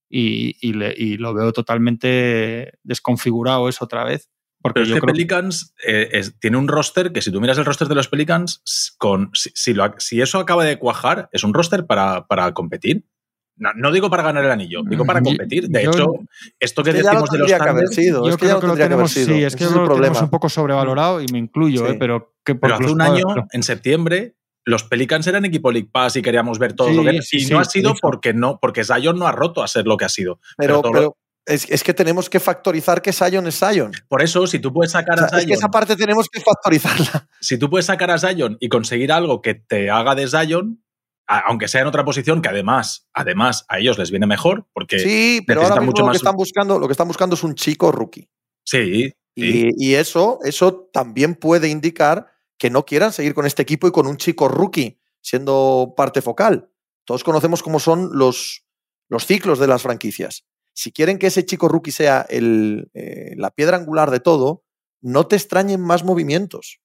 [0.10, 4.30] y, lo veo totalmente desconfigurado eso otra vez.
[4.62, 7.88] Porque Pero es que Pelicans eh, tiene un roster que si tú miras el roster
[7.88, 8.64] de los Pelicans,
[8.97, 13.06] con, si, lo, si eso acaba de cuajar, es un roster para, para competir.
[13.58, 15.70] No, digo para ganar el anillo, digo para competir.
[15.70, 16.08] De hecho,
[16.60, 19.64] esto que, decimos de los Thunder, sido, yo creo que, lo tenemos, sí, es que
[19.64, 23.24] lo tenemos un poco sobrevalorado y me incluyo, eh, pero que por hace un año,
[23.51, 24.36] en septiembre,
[24.66, 27.66] los Pelicans eran equipo League Pass y queríamos ver todo lo que y no ha
[27.66, 30.39] sido porque no, porque Zion no ha roto a ser lo que ha sido.
[30.57, 33.91] Pero, pero, es, que tenemos que factorizar que Zion es Zion.
[34.07, 35.41] Por eso, si tú puedes sacar a Zion.
[35.41, 37.30] Es que esa parte tenemos que factorizarla.
[37.39, 40.84] Si tú puedes sacar a Zion y conseguir algo que te haga de Zion,
[41.28, 45.43] aunque sea en otra posición, que además, además a ellos les viene mejor, porque sí,
[45.45, 48.28] pero ahora mucho lo que están buscando, lo que están buscando es un chico rookie.
[48.63, 49.13] Sí.
[49.36, 53.91] Y, y, eso, eso también puede indicar que no quieran seguir con este equipo y
[53.91, 56.70] con un chico rookie siendo parte focal.
[57.06, 58.66] Todos conocemos cómo son los,
[59.10, 60.45] los ciclos de las franquicias.
[60.74, 64.64] Si quieren que ese chico rookie sea el, eh, la piedra angular de todo,
[65.01, 66.80] no te extrañen más movimientos.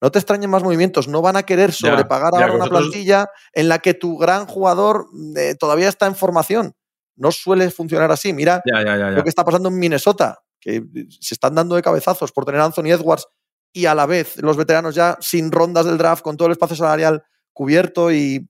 [0.00, 1.08] No te extrañen más movimientos.
[1.08, 5.06] No van a querer sobrepagar ahora una plantilla en la que tu gran jugador
[5.36, 6.74] eh, todavía está en formación.
[7.16, 8.32] No suele funcionar así.
[8.32, 10.82] Mira lo que está pasando en Minnesota, que
[11.20, 13.26] se están dando de cabezazos por tener a Anthony Edwards
[13.72, 16.76] y a la vez los veteranos ya sin rondas del draft, con todo el espacio
[16.76, 18.48] salarial cubierto y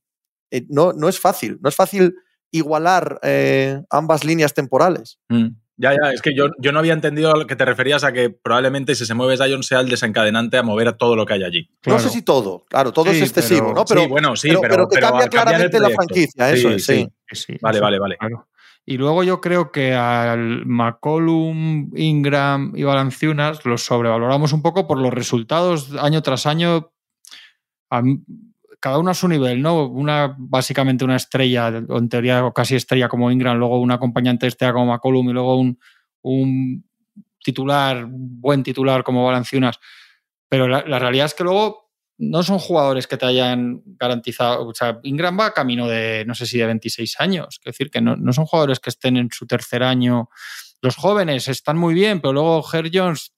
[0.51, 2.14] eh, no, no es fácil, no es fácil
[2.51, 5.18] igualar eh, ambas líneas temporales.
[5.29, 5.49] Mm.
[5.79, 8.31] Ya, ya, es que yo, yo no había entendido a que te referías a que
[8.31, 11.43] probablemente si se mueve Zion sea el desencadenante a mover a todo lo que hay
[11.43, 11.70] allí.
[11.87, 13.85] No sé si todo, claro, todo es excesivo, ¿no?
[13.87, 17.09] Pero, sí, bueno, sí, pero, que cambia claramente la franquicia, eso es, sí.
[17.61, 18.16] Vale, vale, vale.
[18.85, 24.99] Y luego yo creo que al McCollum, Ingram y Valanciunas los sobrevaloramos un poco por
[24.99, 26.93] los resultados año tras año,
[28.80, 29.87] cada uno a su nivel, ¿no?
[29.87, 34.72] Una básicamente una estrella, o en teoría casi estrella como Ingram, luego un acompañante estrella
[34.72, 35.78] como McCollum y luego un,
[36.22, 36.85] un
[37.43, 39.78] titular, buen titular como Valanciunas.
[40.49, 41.82] Pero la, realidad es que luego
[42.19, 44.67] no son jugadores que te hayan garantizado.
[44.69, 47.61] O sea, Ingram va camino de, no sé si de 26 años.
[47.61, 50.29] Es decir, que no, no son jugadores que estén en su tercer año.
[50.81, 53.33] Los jóvenes están muy bien, pero luego Herr Jones.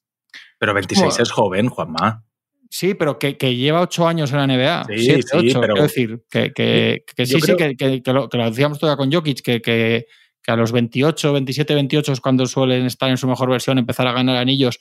[0.59, 2.25] Pero 26 es joven, Juanma.
[2.70, 4.85] Sí, pero que, que, lleva ocho años en la NBA.
[4.87, 5.75] Sí, siete, sí, ocho, pero...
[5.75, 7.57] Quiero decir, que, que, que sí, creo...
[7.57, 10.07] sí, que, lo, que, lo, decíamos todavía con Jokic, que, que,
[10.47, 14.12] a los 28, 27, 28 es cuando suelen estar en su mejor versión, empezar a
[14.12, 14.81] ganar anillos,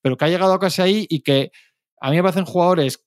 [0.00, 1.50] pero que ha llegado casi ahí y que
[2.00, 3.03] a mí me parecen jugadores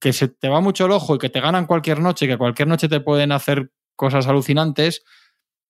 [0.00, 2.66] que se te va mucho el ojo y que te ganan cualquier noche, que cualquier
[2.66, 5.04] noche te pueden hacer cosas alucinantes,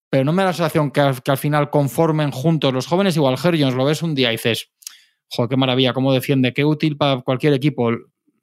[0.09, 3.75] pero no me da la sensación que al, final conformen juntos los jóvenes, igual Herjons
[3.75, 4.71] lo ves un día y dices,
[5.29, 7.91] joder, qué maravilla, cómo defiende, qué útil para cualquier equipo.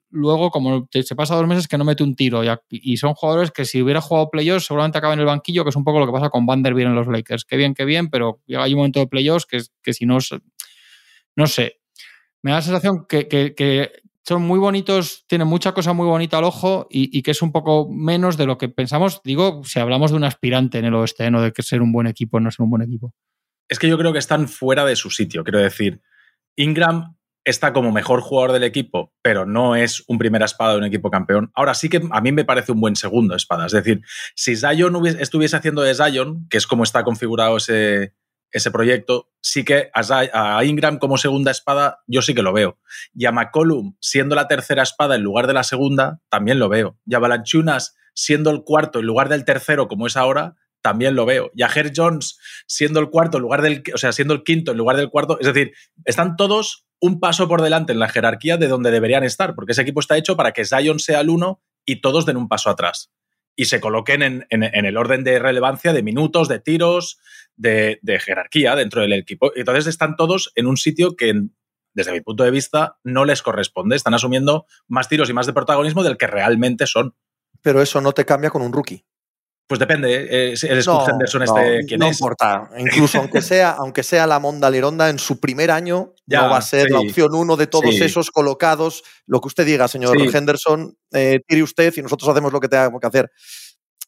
[0.10, 3.64] Luego, como se pasa dos meses que no mete un tiro, y, son jugadores que
[3.66, 6.14] si hubiera jugado playoffs seguramente acaba en el banquillo, que es un poco lo que
[6.14, 7.46] pasa con Vanderbilt en los Lakers.
[7.46, 10.18] Qué bien, qué bien, pero llega hay un momento de playoffs que, que si no,
[11.36, 11.80] no sé.
[12.42, 13.92] Me da la sensación que, que
[14.28, 17.54] son muy bonitos, tienen mucha cosa muy bonita al ojo y, y, que es un
[17.54, 19.22] poco menos de lo que pensamos.
[19.24, 22.08] Digo, si hablamos de un aspirante en el oeste, no de que ser un buen
[22.08, 23.14] equipo, no ser un buen equipo.
[23.70, 26.02] Es que yo creo que están fuera de su sitio, quiero decir.
[26.58, 27.16] Ingram
[27.46, 31.10] está como mejor jugador del equipo, pero no es un primera espada de un equipo
[31.10, 31.50] campeón.
[31.56, 33.68] Ahora sí que a mí me parece un buen segundo espada.
[33.68, 34.02] Es decir,
[34.36, 38.14] si Zion estuviese haciendo de Zion, que es como está configurado ese,
[38.52, 42.80] ese proyecto, sí que a, Ingram como segunda espada yo sí que lo veo.
[43.14, 46.98] Y a McCollum siendo la tercera espada en lugar de la segunda, también lo veo.
[47.06, 51.26] Y a Balanchunas siendo el cuarto en lugar del tercero como es ahora, también lo
[51.26, 51.52] veo.
[51.56, 54.72] Y a Herr Jones siendo el cuarto en lugar del, o sea, siendo el quinto
[54.72, 55.74] en lugar del cuarto, es decir,
[56.06, 59.84] están todos un paso por delante en la jerarquía de donde deberían estar, porque ese
[59.84, 63.12] equipo está hecho para que Zion sea el uno y todos den un paso atrás
[63.56, 67.20] y se coloquen en, en, en el orden de relevancia de minutos, de tiros,
[67.58, 69.52] de, de, jerarquía dentro del equipo.
[69.56, 71.34] Entonces están todos en un sitio que,
[71.94, 73.96] desde mi punto de vista, no les corresponde.
[73.96, 77.16] Están asumiendo más tiros y más de protagonismo del que realmente son.
[77.62, 79.06] Pero eso no te cambia con un rookie.
[79.68, 82.18] Pues depende, eh, el Scott no, Henderson este, no, ¿quién no es?
[82.18, 82.70] importa.
[82.78, 86.58] Incluso aunque sea, aunque sea la Monda Lironda en su primer año, ya, no va
[86.58, 86.94] a ser sí.
[86.94, 88.02] la opción uno de todos sí.
[88.02, 89.04] esos colocados.
[89.26, 90.30] Lo que usted diga, señor sí.
[90.34, 93.32] Henderson, eh, tire usted y nosotros hacemos lo que tengamos que hacer.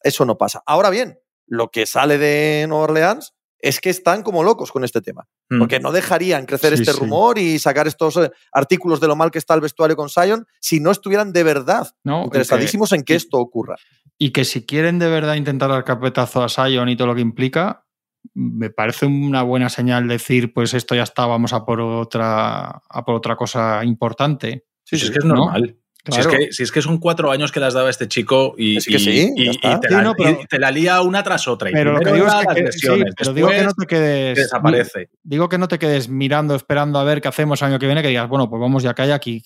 [0.02, 0.62] Eso no pasa.
[0.64, 5.00] Ahora bien, lo que sale de Nueva Orleans es que están como locos con este
[5.00, 5.26] tema.
[5.48, 5.58] Mm.
[5.58, 7.00] Porque no dejarían crecer sí, este sí.
[7.00, 10.46] rumor y sacar estos eh, artículos de lo mal que está el vestuario con Sion
[10.60, 13.76] si no estuvieran de verdad no, interesadísimos que, en que esto ocurra.
[14.18, 17.20] Y que si quieren de verdad intentar dar carpetazo a Sion y todo lo que
[17.20, 17.86] implica,
[18.34, 23.04] me parece una buena señal decir, pues esto ya está, vamos a por otra, a
[23.04, 24.66] por otra cosa importante.
[24.84, 25.62] Sí, sí, es que es normal.
[25.62, 25.79] ¿no?
[26.04, 26.22] Claro.
[26.22, 28.78] Si, es que, si, es que, son cuatro años que las daba este chico y,
[28.78, 31.46] es que sí, y, y, te, la, no, pero, y, te, la, lía una tras
[31.46, 31.70] otra.
[31.72, 32.88] pero lo que digo es que, sí,
[33.34, 34.36] digo que no te quedes.
[34.36, 35.10] Desaparece.
[35.22, 38.02] Digo que no te quedes mirando, esperando a ver qué hacemos el año que viene,
[38.02, 39.42] que digas, bueno, pues vamos ya que hay aquí.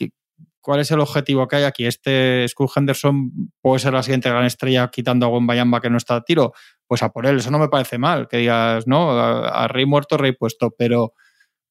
[0.61, 1.87] ¿Cuál es el objetivo que hay aquí?
[1.87, 6.17] Este Scott Henderson puede ser la siguiente gran estrella quitando a Wembayamba que no está
[6.17, 6.53] a tiro.
[6.87, 8.29] Pues a por él, eso no me parece mal.
[8.29, 11.13] Que digas, no, a, a rey muerto, rey puesto, pero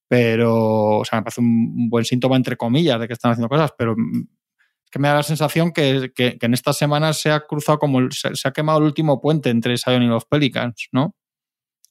[0.06, 3.72] pero, o sea, me parece un buen síntoma entre comillas de que están haciendo cosas,
[3.76, 3.96] pero
[4.94, 7.98] que me da la sensación que, que, que, en estas semanas se ha cruzado como
[7.98, 11.16] el, se, se, ha quemado el último puente entre Sion y los Pelicans, ¿no?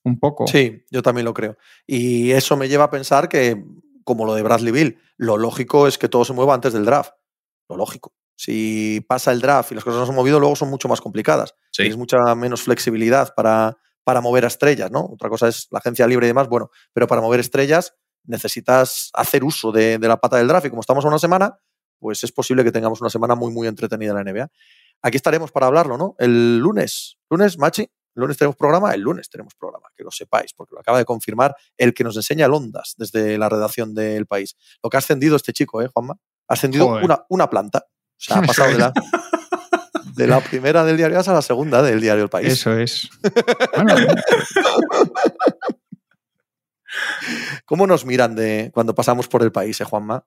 [0.05, 0.47] Un poco.
[0.47, 1.57] Sí, yo también lo creo.
[1.85, 3.61] Y eso me lleva a pensar que,
[4.05, 7.11] como lo de Bradley Bill, lo lógico es que todo se mueva antes del draft.
[7.67, 8.13] Lo lógico.
[8.37, 11.01] Si pasa el draft y las cosas no se han movido, luego son mucho más
[11.01, 11.55] complicadas.
[11.71, 11.83] Sí.
[11.83, 15.09] Tienes mucha menos flexibilidad para, para mover a estrellas, ¿no?
[15.11, 19.43] Otra cosa es la agencia libre y demás, bueno, pero para mover estrellas necesitas hacer
[19.43, 21.59] uso de, de la pata del draft y como estamos a una semana,
[22.03, 24.51] pues es posible que tengamos una semana muy, muy entretenida en la NBA.
[25.03, 26.17] Aquí estaremos para hablarlo, ¿no?
[26.19, 27.17] El lunes.
[27.29, 27.83] ¿Lunes, Machi?
[27.83, 28.93] ¿El lunes tenemos programa?
[28.93, 32.17] El lunes tenemos programa, que lo sepáis, porque lo acaba de confirmar el que nos
[32.17, 34.57] enseña el Ondas desde la redacción del país.
[34.83, 36.15] Lo que ha ascendido este chico, ¿eh, Juanma?
[36.49, 37.85] Ha ascendido una, una, planta.
[37.87, 38.91] O sea, ha pasado de la,
[40.13, 42.51] de la primera del diario a la segunda del diario El País.
[42.51, 43.09] Eso es.
[43.75, 43.95] Bueno,
[47.65, 50.25] ¿Cómo nos miran de cuando pasamos por el país, eh, Juanma?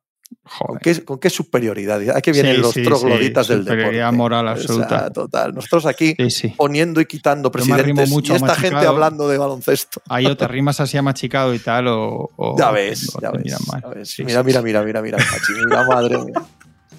[0.58, 2.00] ¿Con qué, ¿Con qué, superioridad?
[2.16, 4.12] Aquí vienen sí, los sí, trogloditas sí, del deporte.
[4.12, 4.86] moral absoluta.
[4.86, 5.54] O sea, total.
[5.54, 6.16] Nosotros aquí
[6.56, 8.70] poniendo y quitando presidentes mucho y esta machicado.
[8.70, 10.02] gente hablando de baloncesto.
[10.08, 12.30] Ahí o te rimas así a machicado y tal o...
[12.36, 14.16] o ya ves, ya ves, ya ves.
[14.24, 16.42] mira, mira, mira, mira, mira, machi, mira, madre mía.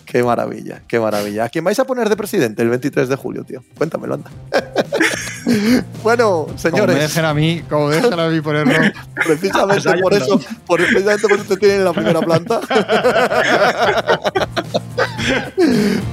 [0.08, 1.44] Qué maravilla, qué maravilla.
[1.44, 3.62] ¿A quién vais a poner de presidente el 23 de julio, tío?
[3.78, 4.32] Cuéntamelo, anda.
[6.02, 6.86] bueno, señores.
[6.86, 8.74] Como me dejen a mí, como me dejen a mí ponerlo.
[9.16, 12.62] Precisamente por eso, por, precisamente por eso te tienen en la primera planta.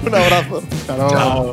[0.05, 0.63] Un abrazo.
[0.73, 1.11] Hasta luego.
[1.11, 1.53] Chao.